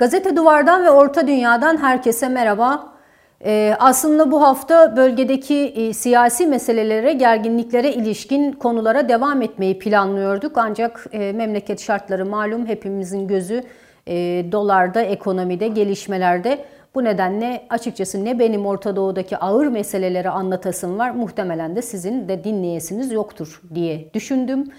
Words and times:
Gazete 0.00 0.36
Duvar'dan 0.36 0.84
ve 0.84 0.90
Orta 0.90 1.26
Dünya'dan 1.26 1.76
herkese 1.76 2.28
merhaba. 2.28 2.92
Ee, 3.44 3.76
aslında 3.78 4.30
bu 4.30 4.42
hafta 4.42 4.96
bölgedeki 4.96 5.56
e, 5.56 5.92
siyasi 5.92 6.46
meselelere, 6.46 7.12
gerginliklere 7.12 7.92
ilişkin 7.92 8.52
konulara 8.52 9.08
devam 9.08 9.42
etmeyi 9.42 9.78
planlıyorduk. 9.78 10.58
Ancak 10.58 11.06
e, 11.12 11.32
memleket 11.32 11.80
şartları 11.80 12.26
malum 12.26 12.66
hepimizin 12.66 13.28
gözü 13.28 13.62
e, 14.06 14.14
dolarda, 14.52 15.02
ekonomide, 15.02 15.68
gelişmelerde. 15.68 16.64
Bu 16.94 17.04
nedenle 17.04 17.66
açıkçası 17.70 18.24
ne 18.24 18.38
benim 18.38 18.66
Orta 18.66 18.96
Doğu'daki 18.96 19.36
ağır 19.36 19.66
meseleleri 19.66 20.30
anlatasım 20.30 20.98
var, 20.98 21.10
muhtemelen 21.10 21.76
de 21.76 21.82
sizin 21.82 22.28
de 22.28 22.44
dinleyesiniz 22.44 23.12
yoktur 23.12 23.62
diye 23.74 24.14
düşündüm. 24.14 24.72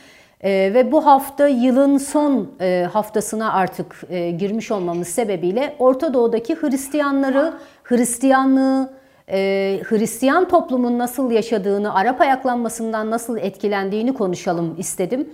E, 0.44 0.72
ve 0.74 0.92
bu 0.92 1.06
hafta 1.06 1.48
yılın 1.48 1.98
son 1.98 2.52
e, 2.62 2.88
haftasına 2.94 3.54
artık 3.54 4.02
e, 4.10 4.32
girmiş 4.32 4.72
olmamız 4.72 5.08
sebebiyle 5.08 5.76
Orta 5.80 6.14
Doğu'daki 6.14 6.56
Hristiyanları, 6.56 7.54
Hristiyanlığı, 7.84 8.94
e, 9.30 9.80
Hristiyan 9.84 10.48
toplumun 10.48 11.00
nasıl 11.00 11.32
yaşadığını, 11.32 11.96
Arap 11.96 12.22
ayaklanmasından 12.22 13.12
nasıl 13.12 13.38
etkilendiğini 13.38 14.14
konuşalım 14.14 14.76
istedim. 14.78 15.30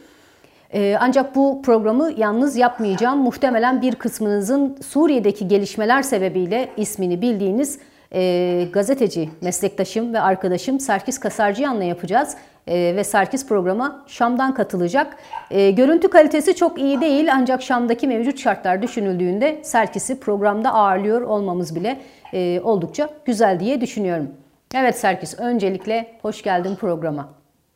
E, 0.73 0.97
ancak 0.99 1.35
bu 1.35 1.61
programı 1.61 2.11
yalnız 2.17 2.55
yapmayacağım. 2.55 3.19
Muhtemelen 3.19 3.81
bir 3.81 3.95
kısmınızın 3.95 4.77
Suriye'deki 4.87 5.47
gelişmeler 5.47 6.01
sebebiyle 6.01 6.69
ismini 6.77 7.21
bildiğiniz 7.21 7.79
e, 8.13 8.67
gazeteci, 8.73 9.29
meslektaşım 9.41 10.13
ve 10.13 10.19
arkadaşım 10.19 10.79
Serkis 10.79 11.19
Kasarcıyan'la 11.19 11.83
yapacağız 11.83 12.37
e, 12.67 12.95
ve 12.95 13.03
Serkis 13.03 13.47
programa 13.47 14.05
Şam'dan 14.07 14.53
katılacak. 14.53 15.17
E, 15.51 15.71
görüntü 15.71 16.07
kalitesi 16.07 16.55
çok 16.55 16.79
iyi 16.79 17.01
değil 17.01 17.33
ancak 17.33 17.61
Şam'daki 17.61 18.07
mevcut 18.07 18.39
şartlar 18.39 18.81
düşünüldüğünde 18.81 19.59
Serkis'i 19.63 20.19
programda 20.19 20.73
ağırlıyor 20.73 21.21
olmamız 21.21 21.75
bile 21.75 22.01
e, 22.33 22.61
oldukça 22.63 23.09
güzel 23.25 23.59
diye 23.59 23.81
düşünüyorum. 23.81 24.27
Evet 24.75 24.97
Serkis, 24.97 25.39
öncelikle 25.39 26.19
hoş 26.21 26.43
geldin 26.43 26.75
programa. 26.75 27.29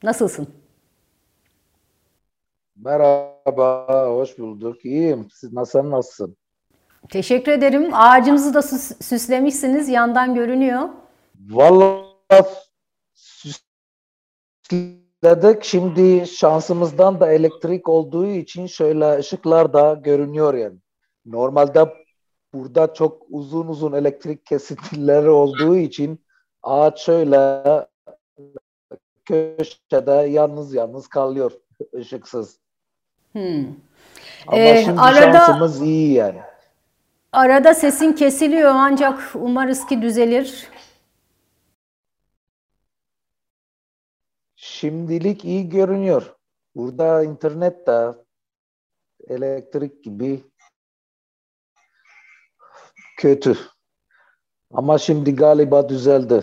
Nasılsın? 0.04 0.48
Merhaba, 2.76 4.06
hoş 4.08 4.40
bulduk. 4.40 4.86
İyiyim. 4.86 5.28
Siz 5.34 5.54
nasıl 5.54 5.92
nasılsın? 5.92 6.36
Teşekkür 7.10 7.52
ederim. 7.52 7.90
Ağacımızı 7.94 8.54
da 8.54 8.62
süslemişsiniz. 9.02 9.90
Yandan 9.90 10.36
görünüyor. 10.36 10.90
Vallahi 11.50 12.12
dedik. 15.24 15.64
Şimdi 15.64 16.28
şansımızdan 16.28 17.20
da 17.20 17.32
elektrik 17.32 17.90
olduğu 17.90 18.28
için 18.28 18.68
şöyle 18.68 19.18
ışıklar 19.18 19.74
da 19.74 19.94
görünüyor 19.94 20.54
yani. 20.54 20.78
Normalde 21.26 21.94
burada 22.54 22.94
çok 22.94 23.22
uzun 23.30 23.68
uzun 23.68 23.94
elektrik 23.94 24.46
kesintileri 24.46 25.30
olduğu 25.30 25.78
için 25.78 26.26
ağaç 26.64 27.02
şöyle 27.02 27.64
köşede 29.26 30.12
yalnız 30.12 30.74
yalnız 30.74 31.08
kalıyor 31.08 31.52
ışıksız. 31.96 32.60
Hmm. 33.32 33.66
Ama 34.48 34.62
ee, 34.62 34.84
şimdi 34.84 35.02
arada, 35.02 35.38
şansımız 35.38 35.82
iyi 35.82 36.14
yani. 36.14 36.42
Arada 37.32 37.74
sesin 37.74 38.14
kesiliyor 38.14 38.72
ancak 38.74 39.32
umarız 39.36 39.86
ki 39.86 40.02
düzelir. 40.02 40.68
Şimdilik 44.56 45.46
iyi 45.46 45.70
görünüyor. 45.70 46.36
Burada 46.76 47.24
internet 47.24 47.88
de 47.88 48.14
elektrik 49.28 50.04
gibi 50.04 50.44
kötü. 53.18 53.58
Ama 54.72 54.98
şimdi 54.98 55.36
galiba 55.36 55.90
düzeldi. 55.90 56.42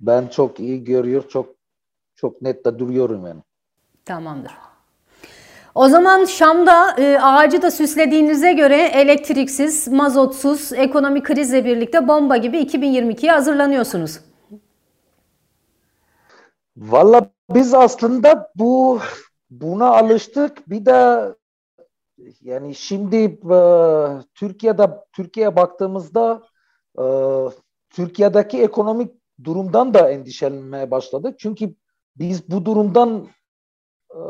Ben 0.00 0.28
çok 0.28 0.60
iyi 0.60 0.84
görüyor, 0.84 1.28
çok 1.28 1.56
çok 2.14 2.42
net 2.42 2.64
de 2.64 2.78
duruyorum 2.78 3.26
yani. 3.26 3.42
Tamamdır. 4.04 4.52
O 5.74 5.88
zaman 5.88 6.24
Şam'da 6.24 6.96
e, 6.98 7.18
ağacı 7.18 7.62
da 7.62 7.70
süslediğinize 7.70 8.52
göre 8.52 8.76
elektriksiz, 8.76 9.88
mazotsuz, 9.88 10.72
ekonomik 10.72 11.26
krizle 11.26 11.64
birlikte 11.64 12.08
bomba 12.08 12.36
gibi 12.36 12.58
2022'ye 12.58 13.32
hazırlanıyorsunuz. 13.32 14.20
Valla 16.76 17.30
biz 17.54 17.74
aslında 17.74 18.50
bu 18.54 19.00
buna 19.50 19.86
alıştık. 19.86 20.70
Bir 20.70 20.86
de 20.86 21.34
yani 22.40 22.74
şimdi 22.74 23.16
e, 23.16 23.58
Türkiye'de 24.34 24.90
Türkiye'ye 25.12 25.56
baktığımızda 25.56 26.42
e, 26.98 27.04
Türkiye'deki 27.90 28.62
ekonomik 28.62 29.14
durumdan 29.44 29.94
da 29.94 30.10
endişelenmeye 30.10 30.90
başladık. 30.90 31.38
Çünkü 31.38 31.74
biz 32.16 32.50
bu 32.50 32.64
durumdan 32.64 33.28
e, 34.14 34.20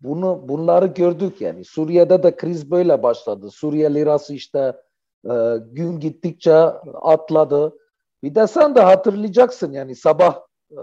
bunu 0.00 0.48
bunları 0.48 0.86
gördük 0.86 1.40
yani. 1.40 1.64
Suriye'de 1.64 2.22
de 2.22 2.36
kriz 2.36 2.70
böyle 2.70 3.02
başladı. 3.02 3.50
Suriye 3.50 3.94
lirası 3.94 4.34
işte 4.34 4.76
e, 5.24 5.34
gün 5.72 6.00
gittikçe 6.00 6.54
atladı. 7.02 7.74
Bir 8.22 8.34
de 8.34 8.46
sen 8.46 8.74
de 8.74 8.80
hatırlayacaksın 8.80 9.72
yani 9.72 9.96
sabah 9.96 10.40
e, 10.70 10.80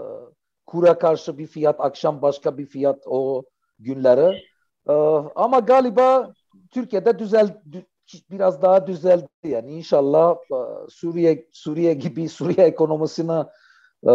kura 0.66 0.98
karşı 0.98 1.38
bir 1.38 1.46
fiyat, 1.46 1.80
akşam 1.80 2.22
başka 2.22 2.58
bir 2.58 2.66
fiyat 2.66 3.02
o 3.06 3.42
günleri. 3.78 4.42
Ee, 4.88 4.92
ama 5.34 5.58
galiba 5.58 6.32
Türkiye'de 6.70 7.18
düzel 7.18 7.62
biraz 8.30 8.62
daha 8.62 8.86
düzeldi 8.86 9.28
yani 9.44 9.72
inşallah 9.72 10.36
e, 10.36 10.58
Suriye 10.88 11.48
Suriye 11.52 11.94
gibi 11.94 12.28
Suriye 12.28 12.66
ekonomisine 12.66 13.44
e, 14.08 14.12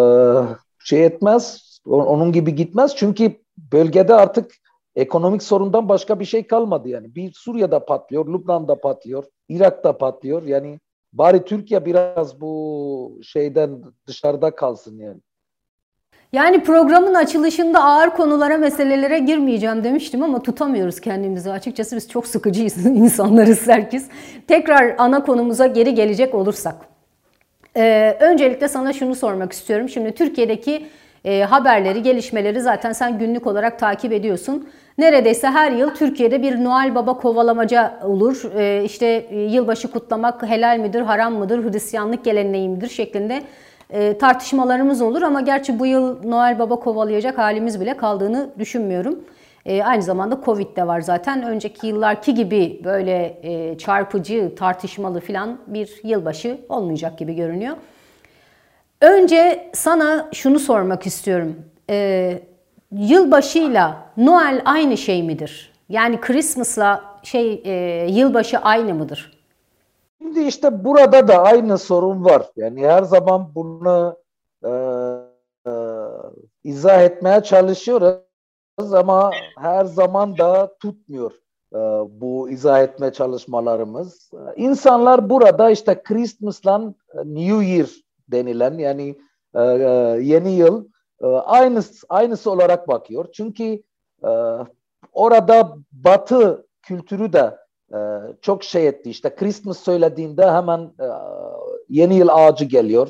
şey 0.79 1.05
etmez 1.05 1.71
onun 1.85 2.31
gibi 2.31 2.55
gitmez 2.55 2.95
çünkü 2.95 3.41
bölgede 3.57 4.15
artık 4.15 4.51
ekonomik 4.95 5.43
sorundan 5.43 5.89
başka 5.89 6.19
bir 6.19 6.25
şey 6.25 6.47
kalmadı 6.47 6.89
yani 6.89 7.15
bir 7.15 7.33
Suriye'de 7.33 7.85
patlıyor 7.85 8.27
Lübnan'da 8.27 8.81
patlıyor 8.81 9.23
Irak'ta 9.49 9.97
patlıyor 9.97 10.43
yani 10.43 10.79
bari 11.13 11.45
Türkiye 11.45 11.85
biraz 11.85 12.41
bu 12.41 13.19
şeyden 13.23 13.83
dışarıda 14.07 14.55
kalsın 14.55 14.97
yani. 14.97 15.19
Yani 16.33 16.63
programın 16.63 17.13
açılışında 17.13 17.83
ağır 17.83 18.09
konulara, 18.09 18.57
meselelere 18.57 19.19
girmeyeceğim 19.19 19.83
demiştim 19.83 20.23
ama 20.23 20.41
tutamıyoruz 20.41 20.99
kendimizi. 20.99 21.51
Açıkçası 21.51 21.95
biz 21.95 22.09
çok 22.09 22.27
sıkıcıyız 22.27 22.85
insanlarız 22.85 23.67
herkes. 23.67 24.07
Tekrar 24.47 24.95
ana 24.97 25.23
konumuza 25.23 25.67
geri 25.67 25.93
gelecek 25.93 26.35
olursak. 26.35 26.75
Ee, 27.77 28.17
öncelikle 28.19 28.67
sana 28.67 28.93
şunu 28.93 29.15
sormak 29.15 29.51
istiyorum. 29.51 29.89
Şimdi 29.89 30.11
Türkiye'deki 30.11 30.87
e, 31.25 31.43
haberleri, 31.43 32.03
gelişmeleri 32.03 32.61
zaten 32.61 32.91
sen 32.93 33.19
günlük 33.19 33.47
olarak 33.47 33.79
takip 33.79 34.13
ediyorsun. 34.13 34.69
Neredeyse 34.97 35.47
her 35.47 35.71
yıl 35.71 35.89
Türkiye'de 35.89 36.41
bir 36.41 36.63
Noel 36.63 36.95
Baba 36.95 37.17
kovalamaca 37.17 37.99
olur. 38.03 38.51
E, 38.55 38.83
işte 38.83 39.05
e, 39.29 39.39
yılbaşı 39.39 39.91
kutlamak 39.91 40.43
helal 40.43 40.77
midir, 40.79 41.01
haram 41.01 41.33
mıdır, 41.33 41.71
Hristiyanlık 41.71 42.25
geleneği 42.25 42.69
midir 42.69 42.89
şeklinde 42.89 43.41
e, 43.89 44.17
tartışmalarımız 44.17 45.01
olur 45.01 45.21
ama 45.21 45.41
gerçi 45.41 45.79
bu 45.79 45.85
yıl 45.85 46.23
Noel 46.23 46.59
Baba 46.59 46.75
kovalayacak 46.75 47.37
halimiz 47.37 47.81
bile 47.81 47.97
kaldığını 47.97 48.49
düşünmüyorum. 48.59 49.19
E, 49.65 49.83
aynı 49.83 50.01
zamanda 50.01 50.39
Covid 50.45 50.77
de 50.77 50.87
var 50.87 51.01
zaten. 51.01 51.43
Önceki 51.43 51.87
yıllarki 51.87 52.33
gibi 52.33 52.81
böyle 52.83 53.41
çarpıcı, 53.77 54.55
tartışmalı 54.55 55.19
falan 55.19 55.57
bir 55.67 55.99
yılbaşı 56.03 56.57
olmayacak 56.69 57.17
gibi 57.17 57.35
görünüyor. 57.35 57.77
Önce 59.01 59.69
sana 59.73 60.29
şunu 60.33 60.59
sormak 60.59 61.07
istiyorum. 61.07 61.55
E, 61.89 62.39
yılbaşıyla 62.91 63.97
Noel 64.17 64.61
aynı 64.65 64.97
şey 64.97 65.23
midir? 65.23 65.71
Yani 65.89 66.21
Christmas'la 66.21 67.03
şey 67.23 67.61
e, 67.65 68.05
yılbaşı 68.09 68.57
aynı 68.57 68.93
mıdır? 68.93 69.41
Şimdi 70.21 70.39
işte 70.39 70.85
burada 70.85 71.27
da 71.27 71.43
aynı 71.43 71.77
sorun 71.77 72.25
var. 72.25 72.49
Yani 72.55 72.87
her 72.87 73.03
zaman 73.03 73.51
bunu 73.55 74.17
e, 74.63 74.69
e, 75.67 75.73
izah 76.63 77.01
etmeye 77.01 77.43
çalışıyoruz 77.43 78.93
ama 78.93 79.31
her 79.57 79.85
zaman 79.85 80.37
da 80.37 80.75
tutmuyor 80.81 81.31
e, 81.73 81.77
bu 82.21 82.49
izah 82.49 82.83
etme 82.83 83.13
çalışmalarımız. 83.13 84.31
İnsanlar 84.55 85.29
burada 85.29 85.69
işte 85.69 86.03
Christmas'la 86.03 86.93
New 87.25 87.65
Year 87.65 87.89
denilen 88.27 88.77
yani 88.77 89.15
e, 89.55 89.61
e 89.61 90.17
yeni 90.21 90.51
yıl 90.51 90.90
aynısı, 91.27 92.05
aynısı 92.09 92.51
olarak 92.51 92.87
bakıyor. 92.87 93.25
Çünkü 93.33 93.83
e, 94.23 94.29
orada 95.13 95.77
Batı 95.91 96.67
kültürü 96.81 97.33
de 97.33 97.57
e, 97.93 97.97
çok 98.41 98.63
şey 98.63 98.87
etti. 98.87 99.09
İşte 99.09 99.35
Christmas 99.35 99.79
söylediğinde 99.79 100.51
hemen 100.51 100.79
e, 100.79 101.07
yeni 101.89 102.15
yıl 102.15 102.27
ağacı 102.31 102.65
geliyor. 102.65 103.09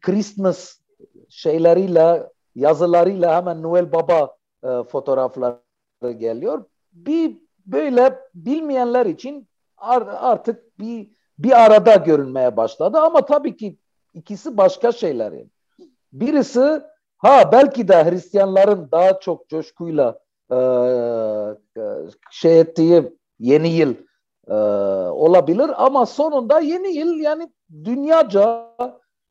Christmas 0.00 0.78
şeyleriyle, 1.28 2.30
yazılarıyla 2.54 3.36
hemen 3.36 3.62
Noel 3.62 3.92
Baba 3.92 4.36
fotoğrafları 4.84 6.12
geliyor. 6.18 6.64
Bir 6.92 7.38
böyle 7.66 8.18
bilmeyenler 8.34 9.06
için 9.06 9.48
artık 9.76 10.78
bir 10.80 11.08
bir 11.38 11.64
arada 11.64 11.94
görünmeye 11.94 12.56
başladı 12.56 12.98
ama 12.98 13.26
tabii 13.26 13.56
ki 13.56 13.76
ikisi 14.14 14.56
başka 14.56 14.92
şeyler. 14.92 15.34
Birisi 16.12 16.82
ha 17.22 17.52
belki 17.52 17.88
de 17.88 18.04
Hristiyanların 18.04 18.88
daha 18.92 19.20
çok 19.20 19.48
coşkuyla 19.48 20.18
e, 20.50 20.56
e, 20.56 21.82
şey 22.30 22.60
ettiği 22.60 23.12
yeni 23.38 23.68
yıl 23.68 23.94
e, 24.48 24.54
olabilir. 25.10 25.70
Ama 25.76 26.06
sonunda 26.06 26.60
yeni 26.60 26.96
yıl 26.96 27.20
yani 27.20 27.52
dünyaca 27.84 28.68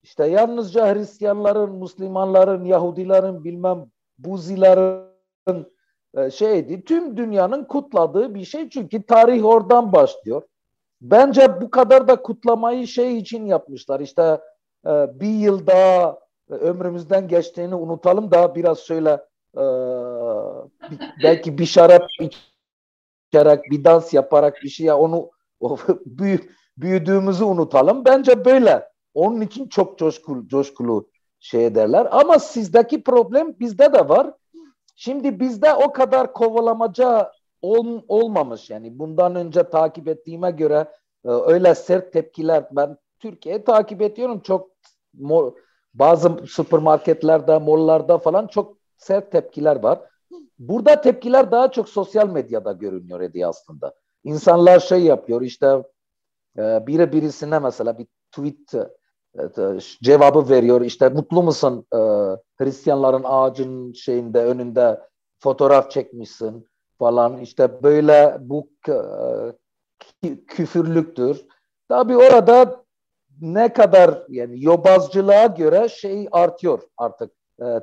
işte 0.04 0.26
yalnızca 0.26 0.96
Hristiyanların, 0.96 1.76
Müslümanların, 1.76 2.66
Yahudilerin 2.66 3.44
bilmem 3.44 3.86
Buzilerin 4.18 5.66
e, 6.18 6.32
şeydi 6.32 6.84
tüm 6.84 7.18
dünyanın 7.18 7.64
kutladığı 7.64 8.36
bir 8.36 8.46
şey. 8.46 8.70
Çünkü 8.70 9.04
tarih 9.04 9.46
oradan 9.46 9.94
başlıyor. 9.94 10.42
Bence 11.02 11.62
bu 11.62 11.72
kadar 11.72 12.08
da 12.08 12.16
kutlamayı 12.16 12.88
şey 12.88 13.18
için 13.18 13.46
yapmışlar. 13.46 14.00
İşte 14.00 14.42
e, 14.86 15.20
bir 15.20 15.34
yıl 15.34 15.68
daha 15.68 16.20
ömrümüzden 16.56 17.28
geçtiğini 17.28 17.76
unutalım 17.76 18.32
da 18.32 18.56
biraz 18.56 18.80
şöyle 18.80 19.12
e, 19.58 19.64
belki 21.24 21.58
bir 21.58 21.66
şarap 21.66 22.08
içerek 23.32 23.72
bir 23.72 23.84
dans 23.84 24.14
yaparak 24.14 24.60
bir 24.64 24.70
şey 24.70 24.86
ya 24.86 24.98
onu 24.98 25.32
büyü, 26.06 26.40
büyüdüğümüzü 26.78 27.44
unutalım. 27.44 28.06
Bence 28.06 28.46
böyle. 28.46 28.92
Onun 29.14 29.42
için 29.42 29.68
çok 29.68 30.00
coşkulu, 30.00 30.48
coşkulu 30.48 31.10
şey 31.40 31.66
ederler. 31.66 32.08
Ama 32.12 32.40
sizdeki 32.40 33.04
problem 33.04 33.60
bizde 33.60 33.94
de 33.94 34.10
var. 34.10 34.34
Şimdi 34.96 35.40
bizde 35.40 35.74
o 35.74 35.92
kadar 35.92 36.34
kovalamaca 36.34 37.32
ol, 37.62 38.02
olmamış 38.08 38.70
yani. 38.70 39.00
Bundan 39.00 39.36
önce 39.36 39.70
takip 39.70 40.08
ettiğime 40.08 40.52
göre 40.52 40.88
e, 41.26 41.30
öyle 41.30 41.76
sert 41.76 42.14
tepkiler 42.14 42.68
ben 42.72 42.98
Türkiye'yi 43.20 43.64
takip 43.64 44.02
ediyorum. 44.02 44.40
Çok 44.40 44.70
bazı 45.94 46.38
süpermarketlerde, 46.48 47.58
mollarda 47.58 48.18
falan 48.18 48.48
çok 48.48 48.78
sert 48.98 49.32
tepkiler 49.32 49.84
var. 49.84 50.00
Burada 50.60 51.02
tepkiler 51.02 51.52
daha 51.52 51.72
çok 51.72 51.90
sosyal 51.90 52.30
medyada 52.30 52.72
görünüyor 52.72 53.22
Edi 53.22 53.48
aslında. 53.48 53.94
İnsanlar 54.24 54.80
şey 54.80 55.04
yapıyor 55.04 55.42
işte 55.42 55.84
e, 56.58 56.88
biri 56.88 57.14
birisine 57.14 57.60
mesela 57.60 57.98
bir 57.98 58.08
tweet 58.32 58.74
e, 59.40 59.80
cevabı 60.04 60.50
veriyor. 60.50 60.82
İşte 60.82 61.10
mutlu 61.10 61.44
musun 61.44 61.86
e, 61.94 61.98
Hristiyanların 62.58 63.24
ağacın 63.26 63.94
şeyinde 63.94 64.46
önünde 64.46 65.00
fotoğraf 65.40 65.92
çekmişsin 65.92 66.70
falan. 67.00 67.38
İşte 67.38 67.84
böyle 67.84 68.38
bu 68.40 68.70
küfürlüktür. 70.48 71.46
Tabii 71.90 72.18
orada 72.18 72.81
ne 73.42 73.74
kadar 73.74 74.24
yani 74.30 74.64
yobazcılığa 74.64 75.46
göre 75.46 75.90
şey 75.90 76.28
artıyor 76.32 76.82
artık. 76.98 77.32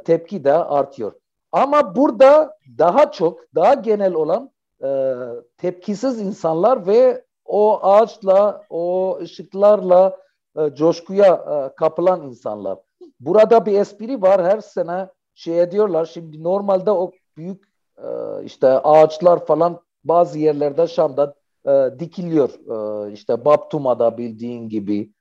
tepki 0.05 0.45
de 0.45 0.53
artıyor. 0.53 1.13
Ama 1.53 1.97
burada 1.97 2.57
daha 2.79 3.13
çok, 3.13 3.55
daha 3.55 3.75
genel 3.75 4.15
olan 4.15 4.51
e, 4.83 5.15
tepkisiz 5.57 6.21
insanlar 6.21 6.87
ve 6.87 7.25
o 7.45 7.79
ağaçla, 7.83 8.65
o 8.71 9.19
ışıklarla 9.23 10.17
e, 10.57 10.75
coşkuya 10.75 11.35
e, 11.35 11.75
kapılan 11.75 12.23
insanlar. 12.23 12.79
Burada 13.21 13.67
bir 13.67 13.81
espri 13.81 14.23
var 14.23 14.45
her 14.45 14.61
sene 14.61 15.09
şey 15.35 15.63
ediyorlar. 15.63 16.05
Şimdi 16.05 16.43
normalde 16.43 16.91
o 16.91 17.13
büyük 17.37 17.65
e, 17.99 18.09
işte 18.45 18.69
ağaçlar 18.69 19.47
falan 19.47 19.81
bazı 20.05 20.39
yerlerde 20.39 20.87
Şam'da 20.87 21.35
e, 21.67 21.99
dikiliyor. 21.99 22.51
E, 22.51 23.13
işte 23.13 23.45
Baptuma'da 23.45 24.19
bildiğin 24.19 24.69
gibi 24.69 25.13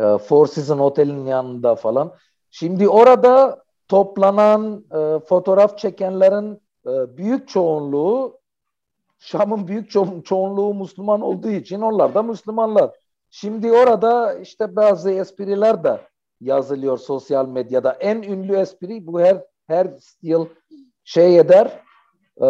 e, 0.00 0.18
Four 0.18 0.46
Seasons 0.46 0.80
Otel'in 0.80 1.26
yanında 1.26 1.74
falan. 1.74 2.12
Şimdi 2.50 2.88
orada 2.88 3.64
toplanan 3.88 4.84
e, 4.90 5.18
fotoğraf 5.24 5.78
çekenlerin 5.78 6.62
e, 6.86 7.16
büyük 7.16 7.48
çoğunluğu 7.48 8.38
Şam'ın 9.18 9.68
büyük 9.68 9.90
ço- 9.90 10.22
çoğunluğu 10.22 10.74
Müslüman 10.74 11.20
olduğu 11.20 11.50
için 11.50 11.80
onlar 11.80 12.14
da 12.14 12.22
Müslümanlar. 12.22 12.90
Şimdi 13.30 13.72
orada 13.72 14.34
işte 14.34 14.76
bazı 14.76 15.10
espriler 15.10 15.84
de 15.84 16.00
yazılıyor 16.40 16.98
sosyal 16.98 17.48
medyada. 17.48 17.92
En 17.92 18.22
ünlü 18.22 18.56
espri 18.56 19.06
bu 19.06 19.20
her 19.20 19.44
her 19.66 19.88
yıl 20.22 20.46
şey 21.04 21.38
eder 21.38 21.66
e, 22.36 22.48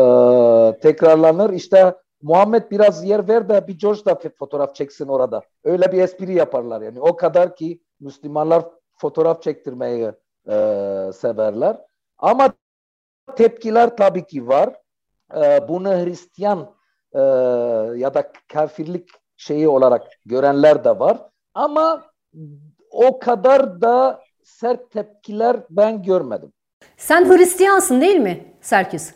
tekrarlanır. 0.80 1.50
İşte 1.50 1.94
Muhammed 2.22 2.70
biraz 2.70 3.04
yer 3.04 3.28
ver 3.28 3.48
de 3.48 3.68
bir 3.68 3.78
George 3.78 4.04
da 4.04 4.18
fotoğraf 4.38 4.74
çeksin 4.74 5.08
orada. 5.08 5.42
Öyle 5.64 5.92
bir 5.92 6.02
espri 6.02 6.34
yaparlar 6.34 6.80
yani. 6.82 7.00
O 7.00 7.16
kadar 7.16 7.56
ki 7.56 7.82
Müslümanlar 8.00 8.64
fotoğraf 8.96 9.42
çektirmeyi 9.42 10.12
e, 10.48 10.54
severler. 11.14 11.80
Ama 12.18 12.52
tepkiler 13.36 13.96
tabii 13.96 14.26
ki 14.26 14.48
var. 14.48 14.74
E, 15.36 15.68
bunu 15.68 15.88
Hristiyan 15.88 16.74
e, 17.12 17.20
ya 17.98 18.14
da 18.14 18.32
kafirlik 18.52 19.10
şeyi 19.36 19.68
olarak 19.68 20.06
görenler 20.26 20.84
de 20.84 20.98
var. 20.98 21.28
Ama 21.54 22.04
o 22.90 23.18
kadar 23.18 23.80
da 23.80 24.20
sert 24.44 24.90
tepkiler 24.90 25.56
ben 25.70 26.02
görmedim. 26.02 26.52
Sen 26.96 27.30
Hristiyansın 27.30 28.00
değil 28.00 28.16
mi 28.16 28.54
Serkis? 28.60 29.14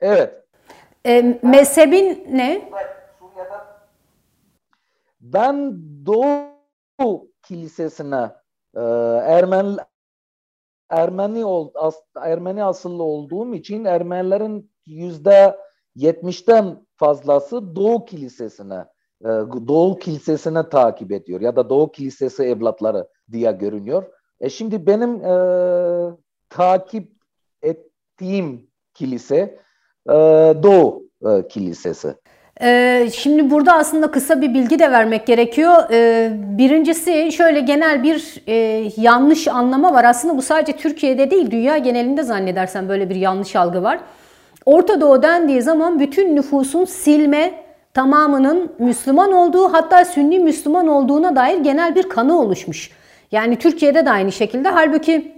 Evet. 0.00 0.43
E, 1.06 1.40
mezhebin 1.42 2.26
ne? 2.32 2.70
Ben 5.20 5.78
Doğu 6.06 7.28
Kilisesi'ne 7.42 8.32
e, 8.76 8.80
Ermeni 9.24 9.76
Ermeni 10.90 11.44
ol, 11.44 11.70
as, 11.74 11.94
Ermeni 12.16 12.64
asıllı 12.64 13.02
olduğum 13.02 13.54
için 13.54 13.84
Ermenilerin 13.84 14.70
yüzde 14.86 15.56
yetmişten 15.94 16.86
fazlası 16.96 17.76
Doğu 17.76 18.04
Kilisesi'ne 18.04 18.84
e, 19.22 19.28
Doğu 19.68 19.98
Kilisesi'ne 19.98 20.68
takip 20.68 21.12
ediyor 21.12 21.40
ya 21.40 21.56
da 21.56 21.70
Doğu 21.70 21.92
Kilisesi 21.92 22.42
evlatları 22.42 23.08
diye 23.32 23.52
görünüyor. 23.52 24.04
E 24.40 24.50
şimdi 24.50 24.86
benim 24.86 25.24
e, 25.24 25.34
takip 26.48 27.12
ettiğim 27.62 28.70
kilise 28.94 29.60
Doğu 30.62 31.02
e, 31.26 31.48
Kilisesi. 31.48 32.14
Ee, 32.62 33.08
şimdi 33.14 33.50
burada 33.50 33.72
aslında 33.72 34.10
kısa 34.10 34.40
bir 34.40 34.54
bilgi 34.54 34.78
de 34.78 34.92
vermek 34.92 35.26
gerekiyor. 35.26 35.72
Ee, 35.90 36.30
birincisi 36.58 37.32
şöyle 37.32 37.60
genel 37.60 38.02
bir 38.02 38.42
e, 38.46 38.54
yanlış 38.96 39.48
anlama 39.48 39.92
var. 39.92 40.04
Aslında 40.04 40.36
bu 40.36 40.42
sadece 40.42 40.72
Türkiye'de 40.72 41.30
değil 41.30 41.50
dünya 41.50 41.78
genelinde 41.78 42.22
zannedersen 42.22 42.88
böyle 42.88 43.10
bir 43.10 43.14
yanlış 43.14 43.56
algı 43.56 43.82
var. 43.82 44.00
Orta 44.66 45.00
Doğu 45.00 45.22
dendiği 45.22 45.62
zaman 45.62 46.00
bütün 46.00 46.36
nüfusun 46.36 46.84
silme, 46.84 47.54
tamamının 47.94 48.72
Müslüman 48.78 49.32
olduğu 49.32 49.72
hatta 49.72 50.04
Sünni 50.04 50.38
Müslüman 50.38 50.88
olduğuna 50.88 51.36
dair 51.36 51.58
genel 51.58 51.94
bir 51.94 52.02
kanı 52.02 52.40
oluşmuş. 52.40 52.90
Yani 53.32 53.56
Türkiye'de 53.56 54.06
de 54.06 54.10
aynı 54.10 54.32
şekilde. 54.32 54.68
Halbuki 54.68 55.32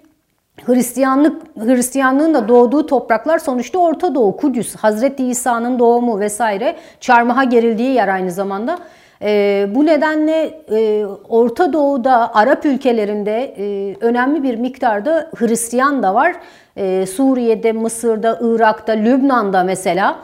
Hristiyanlık 0.65 1.43
Hristiyanlığın 1.59 2.35
da 2.35 2.49
doğduğu 2.49 2.87
topraklar 2.87 3.39
sonuçta 3.39 3.79
Orta 3.79 4.15
Doğu, 4.15 4.37
Kudüs, 4.37 4.77
Hazreti 4.77 5.27
İsa'nın 5.27 5.79
doğumu 5.79 6.21
vesaire 6.21 6.77
çarmıha 7.01 7.45
gerildiği 7.45 7.95
yer 7.95 8.09
aynı 8.09 8.31
zamanda. 8.31 8.79
E, 9.23 9.67
bu 9.71 9.87
nedenle 9.87 10.61
e, 10.71 11.07
Orta 11.29 11.73
Doğu'da, 11.73 12.35
Arap 12.35 12.65
ülkelerinde 12.65 13.55
e, 13.59 13.97
önemli 14.01 14.43
bir 14.43 14.55
miktarda 14.57 15.31
Hristiyan 15.37 16.03
da 16.03 16.15
var. 16.15 16.37
E, 16.77 17.07
Suriye'de, 17.07 17.73
Mısır'da, 17.73 18.39
Irak'ta, 18.41 18.93
Lübnan'da 18.93 19.65
mesela. 19.65 20.17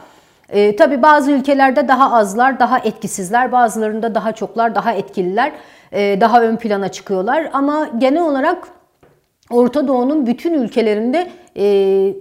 E, 0.48 0.76
tabii 0.76 1.02
bazı 1.02 1.30
ülkelerde 1.32 1.88
daha 1.88 2.16
azlar, 2.16 2.60
daha 2.60 2.78
etkisizler, 2.78 3.52
bazılarında 3.52 4.14
daha 4.14 4.32
çoklar, 4.32 4.74
daha 4.74 4.92
etkililer, 4.92 5.52
e, 5.92 6.20
daha 6.20 6.42
ön 6.42 6.56
plana 6.56 6.88
çıkıyorlar. 6.88 7.50
Ama 7.52 7.88
genel 7.98 8.22
olarak 8.22 8.68
Orta 9.52 9.88
Doğu'nun 9.88 10.26
bütün 10.26 10.54
ülkelerinde 10.54 11.28
e, 11.56 11.64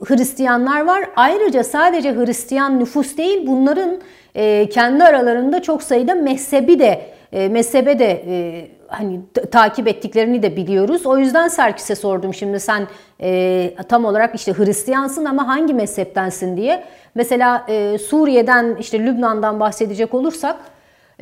Hristiyanlar 0.06 0.86
var. 0.86 1.04
Ayrıca 1.16 1.64
sadece 1.64 2.16
Hristiyan 2.16 2.80
nüfus 2.80 3.18
değil 3.18 3.48
bunların 3.48 4.00
e, 4.36 4.70
kendi 4.70 5.04
aralarında 5.04 5.62
çok 5.62 5.84
sayıda 5.84 6.16
mezhebi 6.16 6.80
de 6.80 7.02
e, 7.34 7.50
mezhebe 7.50 8.00
de 8.00 8.24
e, 8.28 8.68
hani 8.88 9.20
takip 9.52 9.88
ettiklerini 9.88 10.44
de 10.44 10.56
biliyoruz. 10.56 11.06
O 11.06 11.18
yüzden 11.18 11.48
Serkis'e 11.48 11.96
sordum 11.96 12.34
şimdi 12.34 12.60
sen 12.60 12.88
e, 13.22 13.76
tam 13.90 14.06
olarak 14.06 14.36
işte 14.36 14.54
Hristiyansın 14.54 15.26
ama 15.26 15.48
hangi 15.48 15.74
mezheptensin 15.74 16.58
diye. 16.58 16.84
Mesela 17.16 17.66
e, 17.70 17.98
Suriye'den 17.98 18.76
işte 18.80 19.00
Lübnan'dan 19.00 19.60
bahsedecek 19.60 20.14
olursak 20.14 20.56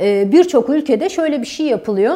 e, 0.02 0.32
birçok 0.32 0.70
ülkede 0.70 1.10
şöyle 1.10 1.42
bir 1.42 1.48
şey 1.48 1.66
yapılıyor. 1.66 2.16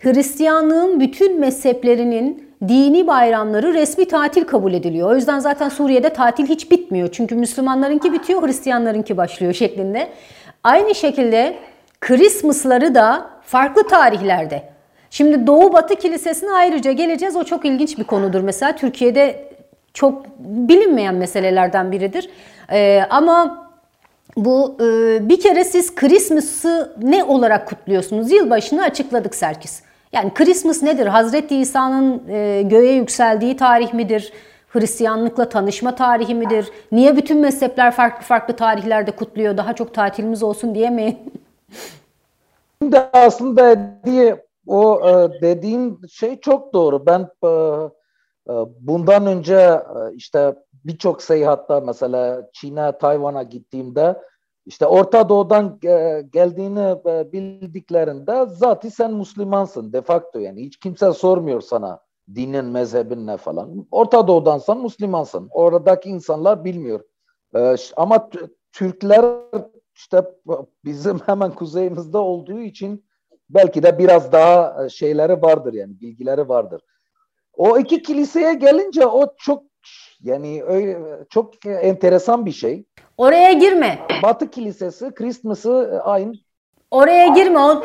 Hristiyanlığın 0.00 1.00
bütün 1.00 1.40
mezheplerinin 1.40 2.51
dini 2.68 3.06
bayramları 3.06 3.74
resmi 3.74 4.08
tatil 4.08 4.44
kabul 4.44 4.72
ediliyor. 4.72 5.10
O 5.10 5.14
yüzden 5.14 5.38
zaten 5.38 5.68
Suriye'de 5.68 6.08
tatil 6.08 6.46
hiç 6.46 6.70
bitmiyor. 6.70 7.08
Çünkü 7.12 7.34
Müslümanlarınki 7.34 8.12
bitiyor, 8.12 8.42
Hristiyanlarınki 8.42 9.16
başlıyor 9.16 9.52
şeklinde. 9.52 10.08
Aynı 10.64 10.94
şekilde 10.94 11.56
Christmas'ları 12.00 12.94
da 12.94 13.30
farklı 13.44 13.88
tarihlerde. 13.88 14.62
Şimdi 15.10 15.46
Doğu 15.46 15.72
Batı 15.72 15.94
Kilisesi'ne 15.96 16.50
ayrıca 16.52 16.92
geleceğiz. 16.92 17.36
O 17.36 17.44
çok 17.44 17.64
ilginç 17.64 17.98
bir 17.98 18.04
konudur. 18.04 18.40
Mesela 18.40 18.76
Türkiye'de 18.76 19.48
çok 19.94 20.26
bilinmeyen 20.38 21.14
meselelerden 21.14 21.92
biridir. 21.92 22.30
Ee, 22.72 23.02
ama 23.10 23.68
bu 24.36 24.76
e, 24.80 25.28
bir 25.28 25.40
kere 25.40 25.64
siz 25.64 25.94
Christmas'ı 25.94 26.96
ne 27.02 27.24
olarak 27.24 27.68
kutluyorsunuz? 27.68 28.32
Yılbaşını 28.32 28.82
açıkladık 28.82 29.34
Serkis. 29.34 29.82
Yani 30.12 30.34
Christmas 30.34 30.82
nedir? 30.82 31.06
Hazreti 31.06 31.56
İsa'nın 31.56 32.28
e, 32.28 32.62
göğe 32.62 32.92
yükseldiği 32.92 33.56
tarih 33.56 33.94
midir? 33.94 34.32
Hristiyanlıkla 34.68 35.48
tanışma 35.48 35.94
tarihi 35.94 36.34
midir? 36.34 36.70
Niye 36.92 37.16
bütün 37.16 37.38
mezhepler 37.38 37.92
farklı 37.92 38.24
farklı 38.24 38.56
tarihlerde 38.56 39.10
kutluyor? 39.10 39.56
Daha 39.56 39.72
çok 39.72 39.94
tatilimiz 39.94 40.42
olsun 40.42 40.74
diye 40.74 40.90
mi? 40.90 41.18
Şimdi 42.82 42.98
aslında 43.12 43.76
diye 44.04 44.46
o 44.66 45.00
e, 45.08 45.40
dediğin 45.42 46.00
şey 46.10 46.40
çok 46.40 46.72
doğru. 46.72 47.06
Ben 47.06 47.20
e, 47.20 48.52
bundan 48.80 49.26
önce 49.26 49.82
işte 50.14 50.54
birçok 50.84 51.22
seyahatta 51.22 51.80
mesela 51.80 52.48
Çin'e, 52.52 52.98
Tayvan'a 52.98 53.42
gittiğimde 53.42 54.16
işte 54.66 54.86
Orta 54.86 55.28
Doğu'dan 55.28 55.78
geldiğini 56.32 57.04
bildiklerinde 57.32 58.46
zaten 58.48 58.88
sen 58.88 59.12
Müslümansın 59.12 59.92
de 59.92 60.02
facto 60.02 60.38
yani 60.38 60.62
hiç 60.62 60.76
kimse 60.76 61.12
sormuyor 61.12 61.60
sana 61.60 62.00
dinin, 62.34 62.64
mezhebin 62.64 63.26
ne 63.26 63.36
falan. 63.36 63.86
Orta 63.90 64.28
Doğu'dansan 64.28 64.82
Müslümansın. 64.82 65.48
Oradaki 65.50 66.08
insanlar 66.08 66.64
bilmiyor. 66.64 67.00
Ama 67.96 68.30
Türkler 68.72 69.24
işte 69.94 70.24
bizim 70.84 71.18
hemen 71.26 71.54
kuzeyimizde 71.54 72.18
olduğu 72.18 72.60
için 72.60 73.04
belki 73.50 73.82
de 73.82 73.98
biraz 73.98 74.32
daha 74.32 74.84
e, 74.84 74.88
şeyleri 74.88 75.42
vardır 75.42 75.72
yani 75.72 76.00
bilgileri 76.00 76.48
vardır. 76.48 76.82
O 77.52 77.78
iki 77.78 78.02
kiliseye 78.02 78.54
gelince 78.54 79.06
o 79.06 79.34
çok 79.38 79.71
yani 80.22 80.62
öyle, 80.66 80.98
çok 81.30 81.66
enteresan 81.66 82.46
bir 82.46 82.52
şey. 82.52 82.84
Oraya 83.16 83.52
girme. 83.52 83.98
Batı 84.22 84.50
Kilisesi 84.50 85.14
Christmas'ı 85.14 85.90
e, 85.92 85.98
aynı. 85.98 86.32
Oraya 86.90 87.26
girme. 87.26 87.58
On, 87.58 87.84